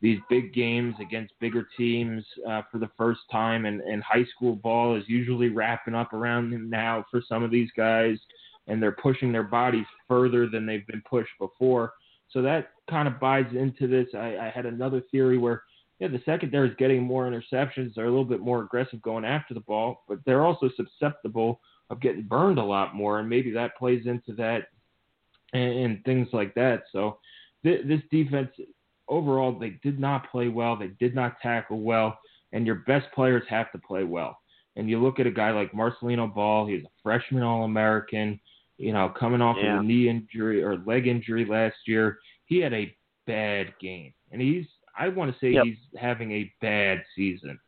[0.00, 4.54] these big games against bigger teams uh, for the first time, and, and high school
[4.56, 8.16] ball is usually wrapping up around now for some of these guys,
[8.68, 11.94] and they're pushing their bodies further than they've been pushed before.
[12.30, 14.06] So that kind of buys into this.
[14.14, 15.62] I, I had another theory where
[15.98, 17.94] yeah, the secondary is getting more interceptions.
[17.94, 22.00] They're a little bit more aggressive going after the ball, but they're also susceptible of
[22.00, 24.68] getting burned a lot more, and maybe that plays into that
[25.52, 26.82] and, and things like that.
[26.92, 27.18] So
[27.64, 28.50] th- this defense
[29.08, 30.76] overall, they did not play well.
[30.76, 32.18] They did not tackle well,
[32.52, 34.38] and your best players have to play well.
[34.76, 36.66] And you look at a guy like Marcelino Ball.
[36.66, 38.38] He's a freshman All-American
[38.78, 39.74] you know, coming off yeah.
[39.74, 42.18] of a knee injury or leg injury last year.
[42.46, 42.94] He had a
[43.26, 44.64] bad game, and he's
[44.98, 45.64] I want to say yep.
[45.64, 47.58] he's having a bad season.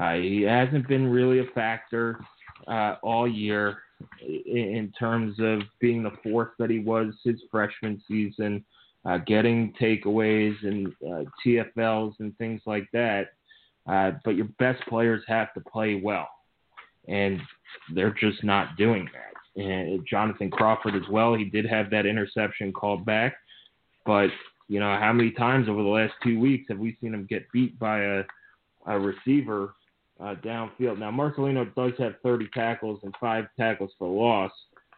[0.00, 2.18] Uh, he hasn't been really a factor
[2.66, 3.78] uh, all year
[4.20, 8.64] in, in terms of being the force that he was his freshman season,
[9.04, 13.28] uh, getting takeaways and uh, TFLs and things like that.
[13.88, 16.28] Uh, but your best players have to play well,
[17.08, 17.40] and
[17.94, 21.34] they're just not doing that and Jonathan Crawford as well.
[21.34, 23.36] He did have that interception called back,
[24.06, 24.28] but
[24.68, 27.50] you know how many times over the last two weeks have we seen him get
[27.52, 28.22] beat by a,
[28.86, 29.74] a receiver
[30.20, 30.98] uh, downfield?
[30.98, 34.52] Now Marcelino does have 30 tackles and five tackles for loss,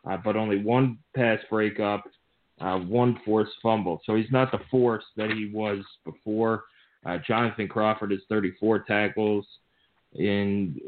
[0.09, 2.05] uh, but only one pass breakup,
[2.61, 4.01] uh, one forced fumble.
[4.05, 6.65] So he's not the force that he was before.
[7.05, 9.47] Uh, Jonathan Crawford is 34 tackles,
[10.15, 10.81] and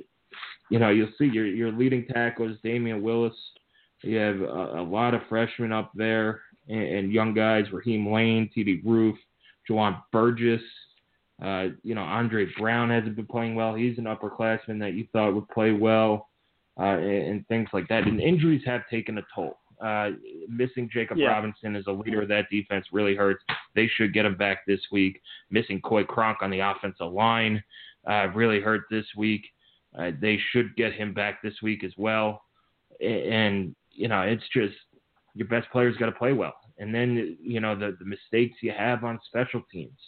[0.70, 3.35] you know you'll see your your leading tackles Damion Willis
[4.02, 8.50] you have a, a lot of freshmen up there and, and young guys, Raheem Layne,
[8.57, 9.16] TD Roof,
[9.68, 10.62] Juwan Burgess.
[11.42, 13.74] Uh, you know, Andre Brown hasn't been playing well.
[13.74, 16.29] He's an upperclassman that you thought would play well,
[16.79, 18.07] uh, and, and, things like that.
[18.07, 19.59] And injuries have taken a toll.
[19.81, 20.11] Uh,
[20.49, 21.29] missing Jacob yeah.
[21.29, 23.45] Robinson as a leader of that defense really hurts.
[23.75, 25.21] They should get him back this week.
[25.51, 27.62] Missing Coy Cronk on the offensive line
[28.09, 29.43] uh, really hurt this week.
[29.99, 32.43] Uh, they should get him back this week as well.
[33.01, 34.75] And you know, it's just
[35.35, 36.55] your best players got to play well.
[36.79, 39.99] And then, you know, the, the mistakes you have on special teams.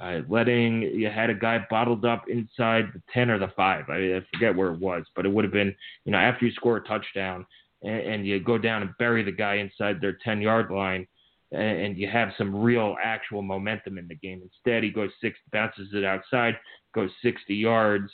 [0.00, 3.84] uh, letting you had a guy bottled up inside the 10 or the 5.
[3.88, 6.52] I, I forget where it was, but it would have been, you know, after you
[6.52, 7.46] score a touchdown
[7.82, 11.06] and, and you go down and bury the guy inside their 10 yard line
[11.52, 14.42] and, and you have some real actual momentum in the game.
[14.42, 16.56] Instead, he goes six, bounces it outside,
[16.94, 18.10] goes 60 yards,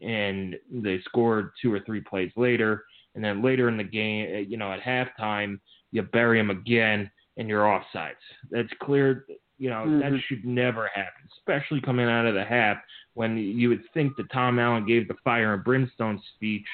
[0.00, 2.84] and they scored two or three plays later.
[3.14, 5.58] And then later in the game, you know, at halftime,
[5.92, 8.14] you bury him again and you're offsides.
[8.50, 9.26] That's clear
[9.60, 10.00] you know, mm-hmm.
[10.00, 12.78] that should never happen, especially coming out of the half
[13.12, 16.66] when you would think that Tom Allen gave the fire and brimstone speech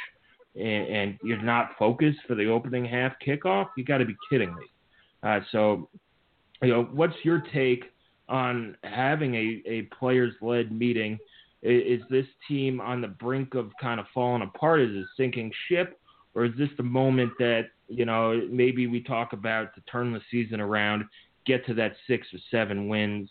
[0.57, 3.69] and, and you're not focused for the opening half kickoff.
[3.77, 4.67] You got to be kidding me.
[5.23, 5.89] Uh, so,
[6.63, 7.85] you know, what's your take
[8.29, 11.19] on having a, a players led meeting?
[11.63, 14.81] Is, is this team on the brink of kind of falling apart?
[14.81, 15.99] Is it sinking ship?
[16.35, 20.21] Or is this the moment that, you know, maybe we talk about to turn the
[20.31, 21.05] season around
[21.47, 23.31] get to that six or seven wins,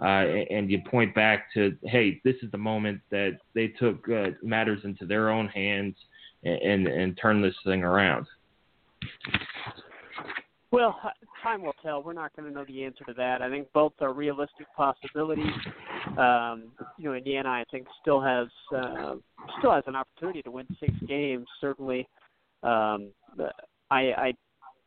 [0.00, 4.30] uh, and you point back to, hey, this is the moment that they took uh,
[4.42, 5.94] matters into their own hands
[6.44, 8.26] and, and, turned this thing around?
[10.70, 10.98] Well,
[11.42, 12.02] time will tell.
[12.02, 13.42] We're not going to know the answer to that.
[13.42, 15.52] I think both are realistic possibilities.
[16.18, 19.14] Um, you know, Indiana, I think, still has uh,
[19.58, 21.46] still has an opportunity to win six games.
[21.60, 22.08] Certainly,
[22.62, 23.10] um,
[23.90, 24.32] I, I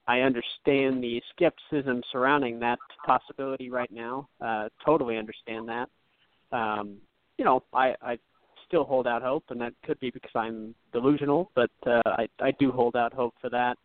[0.08, 4.28] I understand the skepticism surrounding that possibility right now.
[4.40, 5.90] Uh, totally understand that.
[6.52, 6.98] Um,
[7.38, 8.18] you know, I, I
[8.68, 12.52] still hold out hope, and that could be because I'm delusional, but uh, I, I
[12.60, 13.78] do hold out hope for that.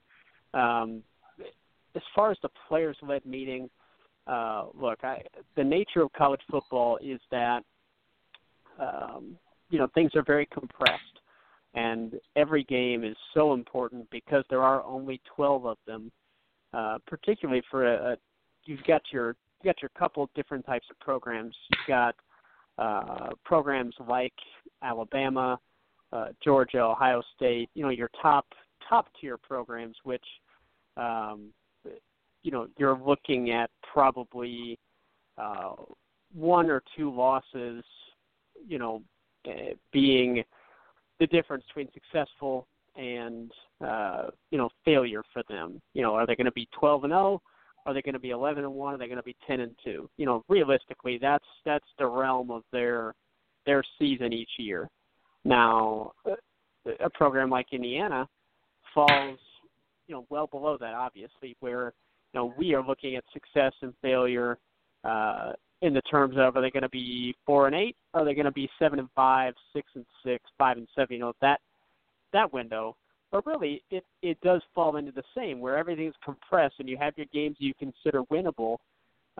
[0.58, 1.02] Um,
[1.94, 3.68] as far as the players-led meeting,
[4.26, 5.22] uh, look, I,
[5.56, 7.62] the nature of college football is that
[8.78, 9.36] um,
[9.70, 11.20] you know things are very compressed
[11.74, 16.10] and every game is so important because there are only 12 of them.
[16.72, 18.16] Uh, particularly for a, a,
[18.64, 21.54] you've got your you got your couple different types of programs.
[21.70, 22.14] You've got
[22.78, 24.32] uh, programs like
[24.82, 25.58] Alabama,
[26.12, 27.70] uh, Georgia, Ohio State.
[27.74, 28.46] You know your top
[28.88, 30.24] top tier programs, which
[30.96, 31.50] um,
[32.42, 34.78] you know you're looking at probably
[35.38, 35.74] uh,
[36.34, 37.84] one or two losses.
[38.66, 39.02] You know,
[39.48, 40.42] uh, being
[41.18, 42.66] the difference between successful
[42.96, 43.52] and
[43.84, 45.80] uh, you know failure for them.
[45.94, 47.42] You know, are they going to be 12 and 0?
[47.86, 48.94] Are they going to be 11 and 1?
[48.94, 50.10] Are they going to be 10 and 2?
[50.16, 53.14] You know, realistically, that's that's the realm of their
[53.70, 54.88] their season each year.
[55.44, 56.12] Now,
[56.98, 58.28] a program like Indiana
[58.92, 59.38] falls
[60.08, 61.92] you know well below that, obviously, where
[62.32, 64.58] you know we are looking at success and failure
[65.04, 65.52] uh,
[65.82, 67.96] in the terms of are they going to be four and eight?
[68.12, 71.14] Are they going to be seven and five, six and six, five and seven?
[71.14, 71.60] You know that
[72.32, 72.96] that window.
[73.30, 77.14] But really, it it does fall into the same where everything's compressed and you have
[77.16, 78.78] your games you consider winnable.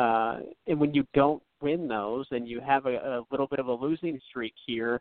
[0.00, 0.36] Uh,
[0.66, 3.72] and when you don't win those and you have a, a little bit of a
[3.72, 4.94] losing streak here,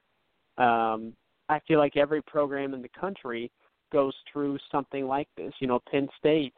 [0.57, 1.13] um,
[1.47, 3.49] I feel like every program in the country
[3.91, 5.53] goes through something like this.
[5.59, 6.53] You know, Penn State.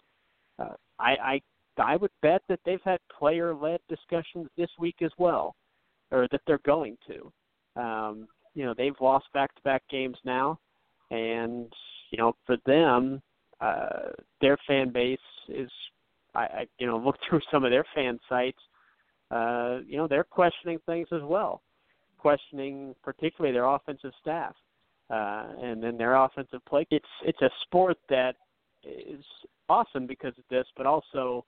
[0.59, 1.41] Uh, I, I
[1.77, 5.55] I would bet that they've had player-led discussions this week as well,
[6.11, 7.81] or that they're going to.
[7.81, 10.59] Um, you know, they've lost back-to-back games now,
[11.11, 11.71] and
[12.11, 13.21] you know, for them,
[13.61, 14.09] uh,
[14.41, 15.71] their fan base is,
[16.35, 18.59] I, I you know, look through some of their fan sites.
[19.29, 21.61] Uh, you know, they're questioning things as well,
[22.17, 24.53] questioning particularly their offensive staff,
[25.09, 26.85] uh, and then their offensive play.
[26.91, 28.35] It's it's a sport that
[28.83, 29.23] is
[29.69, 31.45] awesome because of this, but also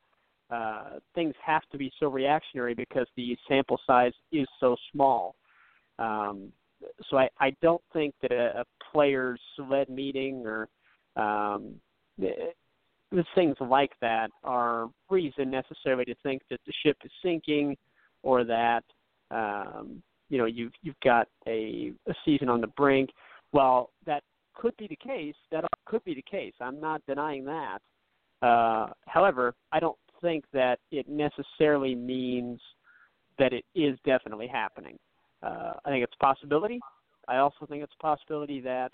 [0.50, 5.36] uh, things have to be so reactionary because the sample size is so small.
[6.00, 6.52] Um,
[7.10, 10.69] so I, I don't think that a, a players led meeting or
[11.15, 11.76] um,
[13.36, 17.78] things like that are reason necessarily to think that the ship is sinking
[18.23, 18.84] or that
[19.32, 23.10] um, you know you've you've got a, a season on the brink.
[23.52, 24.23] Well, that
[24.56, 25.36] could be the case.
[25.52, 26.54] That could be the case.
[26.60, 27.80] I'm not denying that.
[28.41, 32.60] Uh, however, I don't think that it necessarily means
[33.39, 34.97] that it is definitely happening.
[35.41, 36.80] Uh, I think it's a possibility.
[37.28, 38.91] I also think it's a possibility that,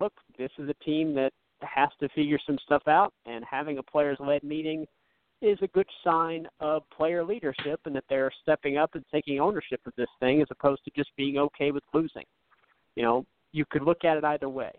[0.00, 1.32] look, this is a team that
[1.64, 4.86] has to figure some stuff out, and having a players led meeting
[5.40, 9.80] is a good sign of player leadership and that they're stepping up and taking ownership
[9.86, 12.24] of this thing as opposed to just being okay with losing.
[12.94, 14.72] You know, you could look at it either way.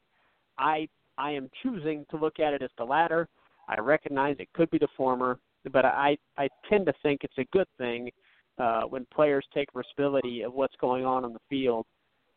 [0.58, 3.28] I I am choosing to look at it as the latter.
[3.68, 5.38] I recognize it could be the former,
[5.72, 8.10] but I I tend to think it's a good thing
[8.58, 11.86] uh, when players take responsibility of what's going on on the field.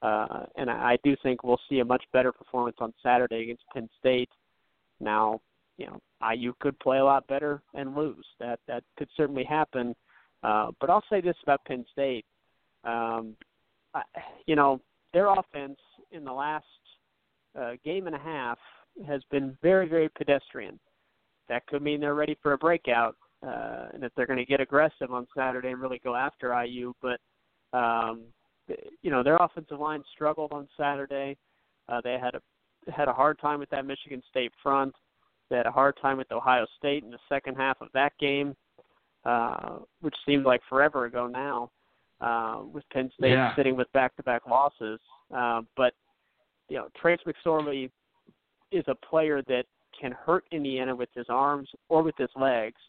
[0.03, 3.89] Uh, and I, do think we'll see a much better performance on Saturday against Penn
[3.99, 4.29] State.
[5.01, 5.41] Now,
[5.79, 6.01] you know,
[6.33, 8.25] IU could play a lot better and lose.
[8.39, 9.95] That that could certainly happen.
[10.43, 12.25] Uh, but I'll say this about Penn State:
[12.85, 13.37] Um,
[13.95, 14.03] I,
[14.47, 14.81] you know,
[15.13, 15.79] their offense
[16.13, 16.65] in the last
[17.59, 18.59] uh, game and a half
[19.07, 20.79] has been very, very pedestrian.
[21.49, 23.17] That could mean they're ready for a breakout,
[23.47, 26.93] uh, and that they're going to get aggressive on Saturday and really go after IU.
[27.01, 27.21] But
[27.77, 28.25] um,
[29.03, 31.37] you know, their offensive line struggled on Saturday.
[31.89, 32.41] Uh, they had a
[32.91, 34.95] had a hard time with that Michigan State front.
[35.51, 38.57] They had a hard time with Ohio State in the second half of that game,
[39.25, 41.71] uh, which seemed like forever ago now,
[42.21, 43.55] uh, with Penn State Yeah.
[43.57, 45.01] sitting with back-to-back losses.
[45.33, 45.95] Uh, but
[46.69, 47.91] you know, Trace McSorley
[48.73, 49.67] is a player that
[49.99, 52.81] can hurt Indiana with his arms or with his legs.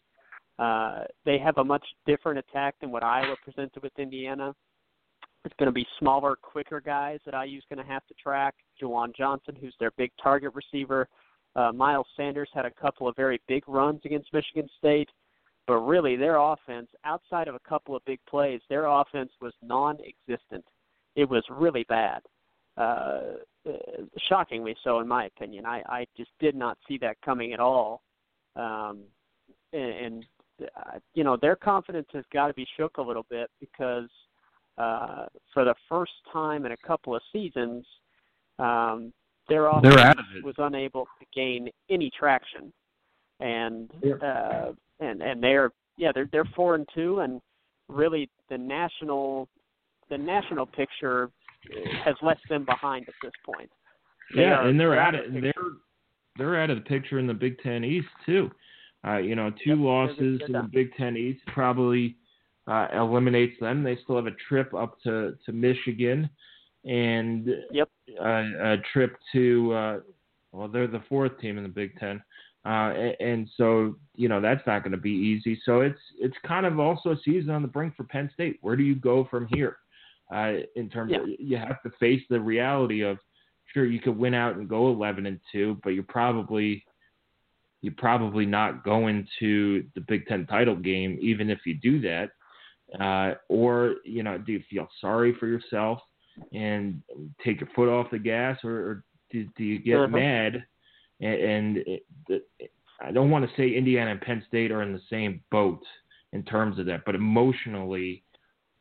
[0.58, 4.54] Uh, they have a much different attack than what Iowa presented with Indiana.
[5.44, 8.54] It's going to be smaller, quicker guys that IU's going to have to track.
[8.80, 11.08] Juwan Johnson, who's their big target receiver.
[11.56, 15.08] Uh, Miles Sanders had a couple of very big runs against Michigan State,
[15.66, 20.64] but really their offense, outside of a couple of big plays, their offense was non-existent.
[21.16, 22.22] It was really bad,
[22.76, 23.20] uh,
[23.66, 23.72] uh,
[24.28, 25.66] shockingly so, in my opinion.
[25.66, 28.02] I, I just did not see that coming at all,
[28.54, 29.00] um,
[29.72, 30.26] and, and
[30.62, 34.08] uh, you know their confidence has got to be shook a little bit because
[34.78, 37.84] uh, for the first time in a couple of seasons,
[38.58, 39.12] um,
[39.48, 40.44] their offense They're out of it.
[40.44, 42.72] was unable to gain any traction,
[43.40, 44.14] and Yeah.
[44.16, 47.40] uh, and and they're yeah they're they're four and two, and
[47.88, 49.48] really the national
[50.10, 51.30] the national picture
[52.04, 53.70] has left them behind at this point.
[54.34, 55.52] They Yeah, and they're out of the they're
[56.36, 58.50] they're out of the picture in the Big Ten East too.
[59.06, 60.68] Uh, you know, two Yep, losses in the.
[60.70, 62.16] Big Ten East probably
[62.68, 63.82] uh, eliminates them.
[63.82, 66.28] They still have a trip up to to Michigan,
[66.84, 67.88] and Yep.
[68.20, 70.00] uh, a trip to uh,
[70.52, 72.22] well, they're the fourth team in the Big Ten.
[72.66, 75.60] Uh, a- and so, you know, that's not going to be easy.
[75.64, 78.58] So it's it's kind of also a season on the brink for Penn State.
[78.62, 79.76] Where do you go from here?
[80.30, 81.20] Uh, in terms Yeah.
[81.22, 83.18] of you have to face the reality of
[83.72, 86.84] sure you could win out and go 11 and two, but you're probably
[87.80, 92.30] you're probably not going to the Big Ten title game, even if you do that.
[92.98, 96.00] Uh, or you know, do you feel sorry for yourself
[96.52, 97.02] and
[97.44, 100.16] take your foot off the gas, or, or do, do you get Uh-huh.
[100.16, 100.64] mad?
[101.20, 102.42] And, and it, the,
[103.00, 105.82] I don't want to say Indiana and Penn State are in the same boat
[106.32, 108.24] in terms of that, but emotionally,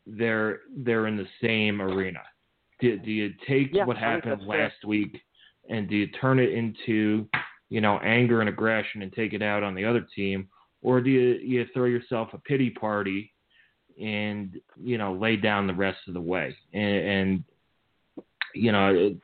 [0.05, 2.21] they're they're in the same arena.
[2.79, 4.63] Do, do you take Yeah, what happened that's fair.
[4.65, 5.19] last week
[5.69, 7.27] and do you turn it into
[7.69, 10.47] you know anger and aggression and take it out on the other team,
[10.81, 13.33] or do you you throw yourself a pity party
[14.01, 16.55] and you know lay down the rest of the way.
[16.73, 17.43] And, and
[18.53, 19.17] you know it,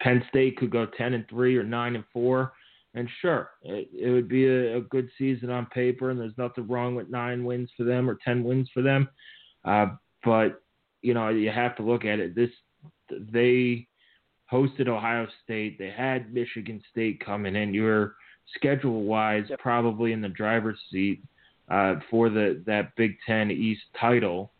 [0.00, 2.52] Penn State could go ten and three or nine and four,
[2.94, 6.66] and sure it, it would be a, a good season on paper, and there's nothing
[6.68, 9.08] wrong with nine wins for them or ten wins for them,
[9.64, 9.86] uh,
[10.24, 10.62] but
[11.02, 12.34] you know you have to look at it.
[12.34, 12.50] This
[13.10, 13.86] they
[14.52, 17.74] hosted Ohio State, they had Michigan State coming in.
[17.74, 18.14] You're
[18.54, 21.22] schedule wise probably in the driver's seat
[21.70, 24.52] uh, for the that Big Ten East title.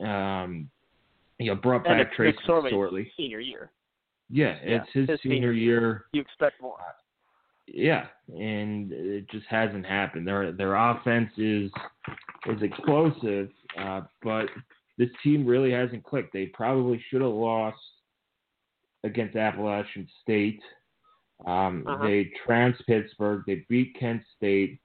[0.00, 0.68] Um,
[1.38, 3.06] you know, brought back Trace McSorley.
[3.16, 3.70] senior year.
[4.30, 6.04] Yeah, Yeah, it's his, his senior senior year.
[6.12, 6.78] You expect more.
[7.66, 10.26] Yeah, and it just hasn't happened.
[10.26, 11.70] Their their offense is
[12.46, 14.46] is explosive, uh, but
[14.98, 16.32] this team really hasn't clicked.
[16.32, 17.78] They probably should have lost
[19.04, 20.60] against Appalachian State.
[21.44, 22.06] Um, Uh-huh.
[22.06, 23.42] They trounced Pittsburgh.
[23.46, 24.80] They beat Kent State,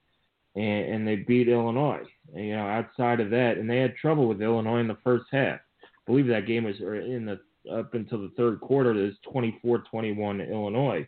[0.54, 2.02] and, and they beat Illinois.
[2.34, 5.26] And, you know, outside of that, and they had trouble with Illinois in the first
[5.30, 5.60] half.
[5.82, 7.40] I believe that game was in the
[7.72, 8.90] up until the third quarter.
[8.90, 11.06] It was 24-21 Illinois,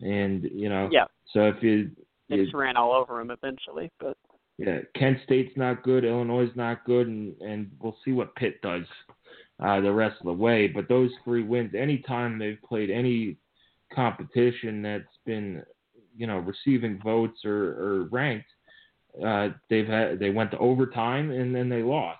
[0.00, 1.90] and you know, Yeah, so if you,
[2.28, 3.90] they you just ran all over them eventually.
[4.00, 4.16] But
[4.56, 8.62] yeah, Kent State's not good, Illinois is not good, and and we'll see what Pitt
[8.62, 8.86] does
[9.62, 10.66] uh, the rest of the way.
[10.66, 13.36] But those three wins, anytime they've played any
[13.94, 15.62] competition that's been,
[16.16, 18.48] you know, receiving votes or, or ranked,
[19.24, 22.18] uh, they've had they went to overtime and then they lost.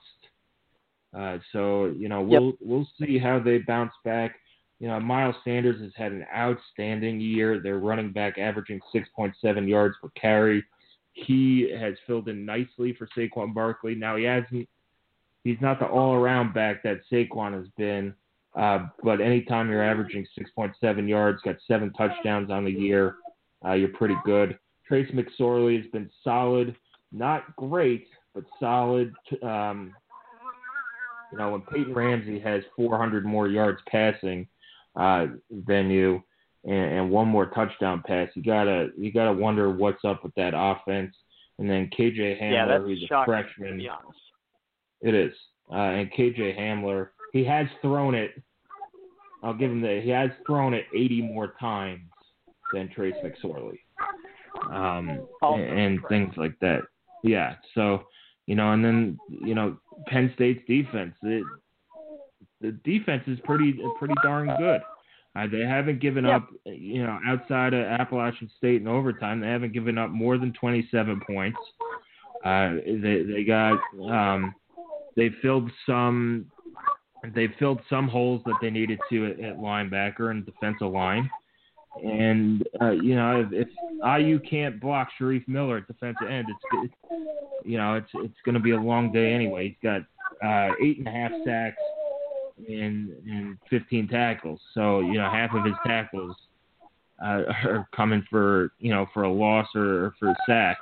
[1.17, 4.37] Uh, so you know we'll we'll see how they bounce back.
[4.79, 7.61] You know Miles Sanders has had an outstanding year.
[7.61, 10.65] Their running back averaging 6.7 yards per carry.
[11.13, 13.95] He has filled in nicely for Saquon Barkley.
[13.95, 14.69] Now he hasn't.
[15.45, 18.15] He's not the all-around back that Saquon has been.
[18.55, 20.27] Uh, but anytime you're averaging
[20.59, 23.17] 6.7 yards, got seven touchdowns on the year,
[23.65, 24.59] uh, you're pretty good.
[24.93, 26.77] Trace McSorley has been solid,
[27.13, 29.15] not great, but solid.
[29.43, 29.95] Um,
[31.33, 34.47] you know, when Peyton Ramsey has 400 more yards passing
[34.95, 35.29] uh,
[35.67, 36.23] than you,
[36.65, 40.53] and, and one more touchdown pass, you gotta you gotta wonder what's up with that
[40.55, 41.15] offense.
[41.59, 43.81] And then KJ Hamler, that's who's a freshman,
[45.01, 45.33] it is.
[45.71, 47.09] uh, and KJ Hamler.
[47.33, 48.33] He has thrown it.
[49.43, 50.03] I'll give him that.
[50.05, 52.03] He has thrown it 80 more times
[52.75, 53.79] than Trace McSorley,
[54.71, 56.83] um, and, things like that.
[57.23, 57.57] Yeah.
[57.75, 58.05] So,
[58.47, 59.77] you know, and then you know,
[60.07, 61.15] Penn State's defense.
[61.23, 61.45] It,
[62.61, 64.81] the defense is pretty pretty darn good.
[65.35, 66.37] Uh, they haven't given yeah.
[66.37, 69.41] up, you know, outside of Appalachian State in overtime.
[69.41, 71.59] They haven't given up more than 27 points.
[72.45, 73.79] Uh, they they got
[74.11, 74.55] um,
[75.17, 76.47] they filled some
[77.35, 81.31] they filled some holes that they needed to at, at linebacker and defensive line.
[82.03, 83.69] And uh, you know, if, if
[84.21, 86.95] IU can't block Shareef Miller at defensive end, it's, it's
[87.65, 89.69] you know, it's it's going to be a long day anyway.
[89.69, 90.01] He's got
[90.45, 91.77] uh, eight and a half sacks
[92.69, 94.61] and and 15 tackles.
[94.75, 96.35] So you know, half of his tackles
[97.23, 100.79] uh, are coming for you know for a loss or, or for a sack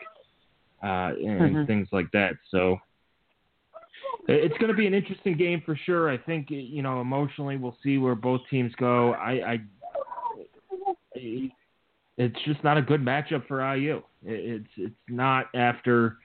[0.83, 1.67] uh, and Mhm.
[1.67, 2.35] things like that.
[2.51, 2.79] So
[4.29, 6.09] it's going to be an interesting game for sure.
[6.09, 9.13] I think you know emotionally we'll see where both teams go.
[9.15, 9.61] I, I
[12.21, 14.03] it's just not a good matchup for IU.
[14.25, 16.19] It's it's not after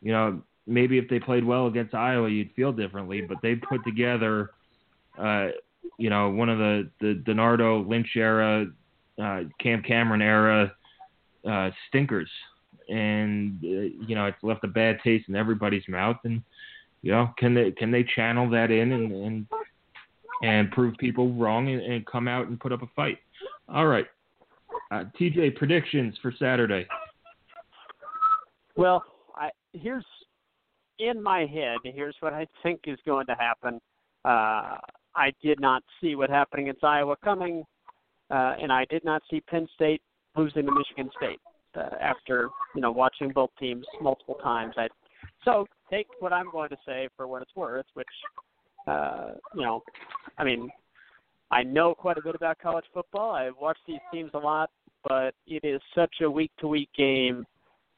[0.00, 3.84] you know maybe if they played well against Iowa you'd feel differently, but they put
[3.84, 4.50] together
[5.18, 5.48] uh,
[5.98, 8.66] you know one of the the DiNardo Lynch era,
[9.22, 10.72] uh, Cam Cameron era
[11.48, 12.30] uh, stinkers,
[12.88, 16.16] and uh, you know it's left a bad taste in everybody's mouth.
[16.24, 16.42] And
[17.02, 19.46] you know can they can they channel that in and and,
[20.42, 23.18] and prove people wrong and, and come out and put up a fight?
[23.68, 24.06] All right.
[24.90, 26.86] Uh, TJ, predictions for Saturday.
[28.76, 30.04] Well, I here's
[30.98, 31.78] in my head.
[31.84, 33.80] Here's what I think is going to happen.
[34.24, 34.76] Uh,
[35.14, 37.64] I did not see what happened against Iowa coming,
[38.30, 40.02] uh, and I did not see Penn State
[40.36, 41.40] losing to Michigan State
[41.76, 44.74] uh, after you know watching both teams multiple times.
[44.76, 44.88] I
[45.44, 48.06] so take what I'm going to say for what it's worth, which
[48.86, 49.82] uh, you know,
[50.38, 50.70] I mean,
[51.50, 53.32] I know quite a bit about college football.
[53.32, 54.70] I watch these teams a lot,
[55.08, 57.44] but it is such a week to week game.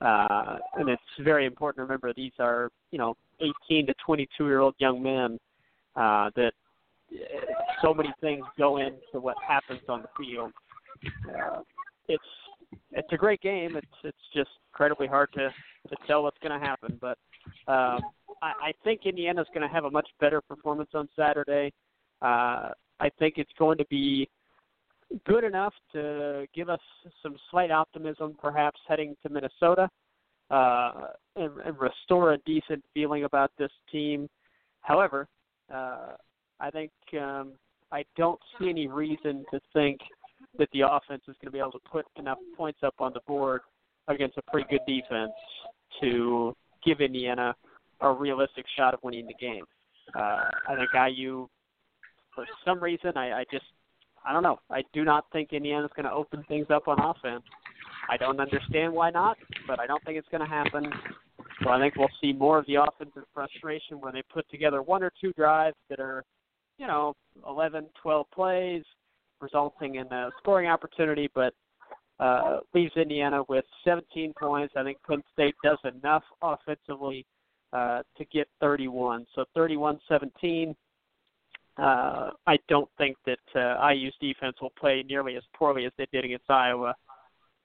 [0.01, 3.17] Uh, and it's very important to remember these are, you know,
[3.69, 5.39] 18 to 22 year old young men
[5.97, 6.53] uh, that
[7.13, 7.17] uh,
[7.83, 10.53] so many things go into what happens on the field.
[11.29, 11.61] Uh,
[12.09, 12.23] it's
[12.93, 13.77] it's a great game.
[13.77, 15.49] It's it's just incredibly hard to
[15.89, 17.19] to tell what's going to happen, but
[17.67, 18.01] um,
[18.43, 21.73] I, I think Indiana's going to have a much better performance on Saturday.
[22.21, 24.29] Uh, I think it's going to be
[25.27, 26.81] good enough to give us
[27.23, 29.89] some slight optimism, perhaps heading to Minnesota,
[30.51, 34.29] uh, and, and restore a decent feeling about this team.
[34.83, 35.29] However,
[35.73, 36.13] uh,
[36.61, 36.91] I think
[37.21, 37.53] um,
[37.93, 40.01] I don't see any reason to think
[40.59, 43.21] that the offense is going to be able to put enough points up on the
[43.27, 43.61] board
[44.09, 45.33] against a pretty good defense
[46.01, 46.55] to
[46.85, 47.55] give Indiana
[48.01, 49.65] a realistic shot of winning the game.
[50.15, 51.49] Uh, I think IU,
[52.35, 53.65] for some reason, I, I just,
[54.29, 54.59] I don't know.
[54.71, 57.43] I do not think Indiana's going to open things up on offense.
[58.11, 60.85] I don't understand why not, but I don't think it's going to happen.
[61.63, 65.03] So I think we'll see more of the offensive frustration where they put together one
[65.03, 66.25] or two drives that are,
[66.77, 67.15] you know,
[67.49, 68.83] 11, 12 plays,
[69.41, 71.55] resulting in a scoring opportunity, but
[72.21, 74.75] uh, leaves Indiana with 17 points.
[74.77, 77.25] I think Penn State does enough offensively
[77.73, 79.27] uh, to get 31.
[79.35, 80.75] So 31-17.
[81.79, 86.07] Uh, I don't think that uh, IU's defense will play nearly as poorly as they
[86.13, 86.95] did against Iowa.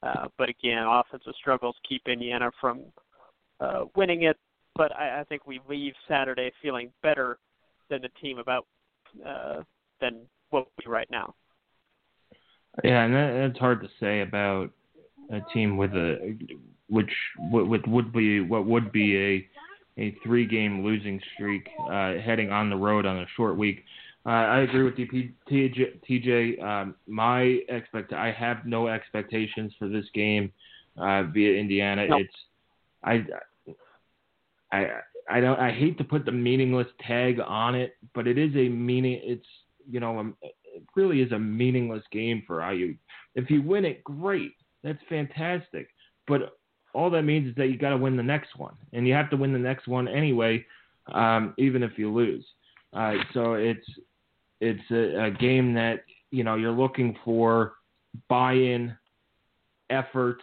[0.04, 2.82] Uh, but again, offensive struggles keep Indiana from
[3.60, 4.38] uh, winning it.
[4.76, 7.38] But I, I think we leave Saturday feeling better
[7.90, 8.68] than the team about
[9.26, 9.62] uh,
[10.02, 11.34] than what we right now.
[12.84, 14.72] Yeah, and that, that's hard to say about
[15.32, 16.38] a team with a
[16.90, 17.12] which
[17.52, 19.48] with would be what would be a
[20.02, 23.84] a three game losing streak uh, heading on the road on a short week.
[24.26, 25.08] Uh, I agree with you,
[25.52, 26.00] TJ.
[26.10, 30.52] TJ um, my expect I have no expectations for this game
[30.98, 32.08] uh, via Indiana.
[32.08, 32.22] Nope.
[32.22, 32.34] It's
[33.04, 33.26] I
[34.72, 34.88] I
[35.30, 38.70] I don't I hate to put the meaningless tag on it, but it is a
[38.70, 39.20] meaning.
[39.24, 39.46] It's
[39.90, 42.96] you know um, it really is a meaningless game for IU.
[43.36, 44.54] If you win it, great.
[44.84, 45.90] That's fantastic.
[46.28, 46.58] But
[46.94, 49.30] all that means is that you got to win the next one, and you have
[49.32, 50.66] to win the next one anyway,
[51.14, 52.46] um, even if you lose.
[52.94, 53.86] Uh, so it's
[54.64, 57.74] it's a, a game that you know you're looking for
[58.30, 58.96] buy-in,
[59.90, 60.40] effort,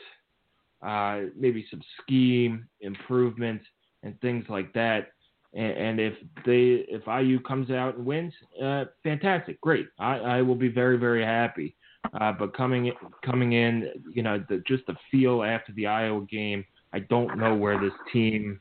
[0.82, 3.62] uh, maybe some scheme improvement,
[4.02, 5.12] and things like that.
[5.54, 6.14] And, and if
[6.46, 9.86] they if IU comes out and wins, uh, fantastic, great.
[9.98, 11.76] I, I will be very very happy.
[12.18, 12.92] Uh, but coming
[13.24, 17.54] coming in, you know, the, just the feel after the Iowa game, I don't know
[17.54, 18.60] where this team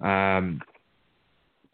[0.00, 0.60] um,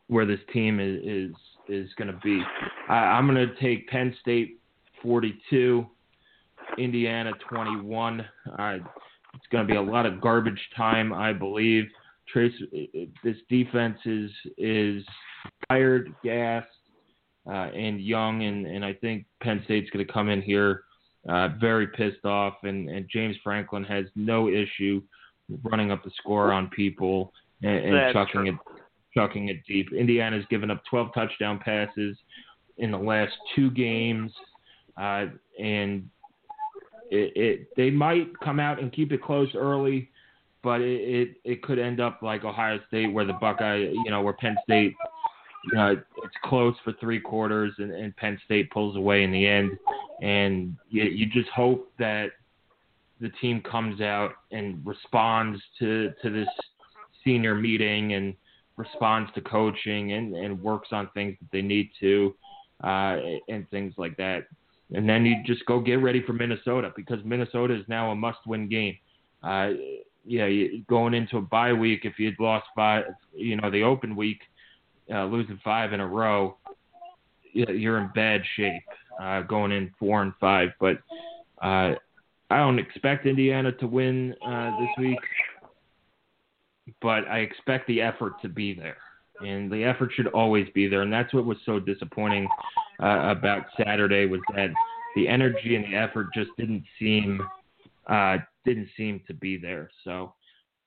[0.09, 1.37] where this team is is,
[1.68, 2.40] is going to be.
[2.88, 4.60] I, I'm going to take Penn State
[5.02, 5.86] 42,
[6.78, 8.20] Indiana 21.
[8.20, 8.76] Uh,
[9.34, 11.84] it's going to be a lot of garbage time, I believe.
[12.32, 12.54] Trace,
[13.22, 15.04] this defense is is
[15.68, 16.66] tired, gassed,
[17.46, 20.82] uh, and young, and, and I think Penn State's going to come in here
[21.28, 25.02] uh, very pissed off, and, and James Franklin has no issue
[25.62, 28.48] running up the score on people and, and chucking true.
[28.48, 28.76] it
[29.16, 29.92] chucking it deep.
[29.92, 32.16] Indiana's given up 12 touchdown passes
[32.78, 34.30] in the last two games,
[35.00, 35.26] uh,
[35.58, 36.08] and
[37.10, 40.10] it, it, they might come out and keep it close early,
[40.62, 44.20] but it, it, it could end up like Ohio State, where the Buckeye, you know,
[44.20, 44.94] where Penn State,
[45.64, 49.46] you know, it's close for three quarters, and, and Penn State pulls away in the
[49.46, 49.78] end,
[50.22, 52.32] and you, you just hope that
[53.20, 56.48] the team comes out and responds to to this
[57.24, 58.34] senior meeting and
[58.77, 62.35] responds to coaching and, and works on things that they need to
[62.85, 63.16] uh,
[63.49, 64.47] and things like that.
[64.95, 68.68] And then you just go get ready for Minnesota because Minnesota is now a must-win
[68.68, 68.97] game.
[69.43, 69.70] Uh,
[70.24, 70.49] yeah,
[70.89, 73.05] going into a bye week, if you'd lost five,
[73.35, 74.41] you know, the open week,
[75.12, 76.57] uh, losing five in a row,
[77.53, 78.83] you're in bad shape
[79.20, 80.70] uh, going in four and five.
[80.81, 80.99] But
[81.62, 81.95] uh,
[82.51, 85.18] I don't expect Indiana to win uh, this week
[87.01, 88.99] but I expect the effort to be there.
[89.41, 91.03] And the effort should always be there.
[91.03, 92.49] And that's what was so disappointing
[93.03, 94.70] uh, about Saturday was that
[95.14, 97.41] the energy and the effort just didn't seem
[98.07, 99.91] uh, didn't seem to be there.
[100.05, 100.34] So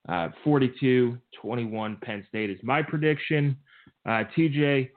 [0.08, 3.56] uh, 42-21 Penn State is my prediction.
[4.06, 4.90] Uh, TJ,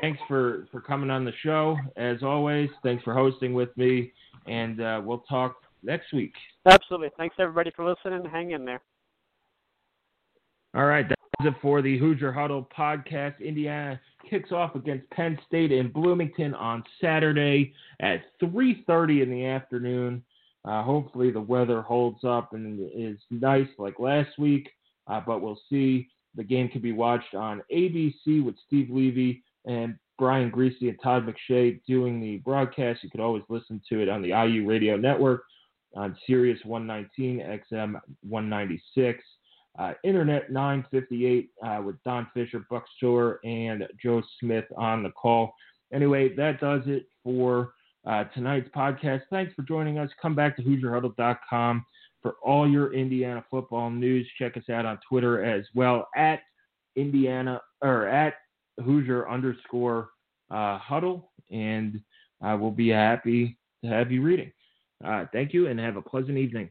[0.00, 1.76] thanks for, for coming on the show.
[1.96, 4.12] As always, thanks for hosting with me.
[4.46, 6.34] And uh, we'll talk next week.
[6.66, 7.08] Absolutely.
[7.16, 8.24] Thanks, everybody, for listening.
[8.30, 8.82] Hang in there.
[10.74, 13.38] All right, that's it for the Hoosier Huddle podcast.
[13.40, 20.24] Indiana kicks off against Penn State in Bloomington on Saturday at 3:30 in the afternoon.
[20.64, 24.70] Uh, hopefully, the weather holds up and is nice like last week,
[25.08, 26.08] uh, but we'll see.
[26.36, 31.26] The game can be watched on ABC with Steve Levy and Brian Griese and Todd
[31.26, 33.02] McShay doing the broadcast.
[33.02, 35.42] You could always listen to it on the IU Radio Network
[35.94, 39.22] on Sirius 119, XM 196.
[39.78, 45.54] Uh, Internet 958 uh, with Don Fisher, Buck Shore, and Joe Smith on the call.
[45.92, 47.72] Anyway, that does it for
[48.06, 49.22] uh, tonight's podcast.
[49.30, 50.10] Thanks for joining us.
[50.20, 51.84] Come back to HoosierHuddle.com
[52.20, 54.28] for all your Indiana football news.
[54.38, 56.40] Check us out on Twitter as well at
[56.96, 58.34] Indiana or at
[58.84, 60.10] Hoosier underscore
[60.50, 61.98] uh, Huddle, and
[62.42, 64.52] we'll be happy to have you reading.
[65.04, 66.70] Uh, thank you, and have a pleasant evening.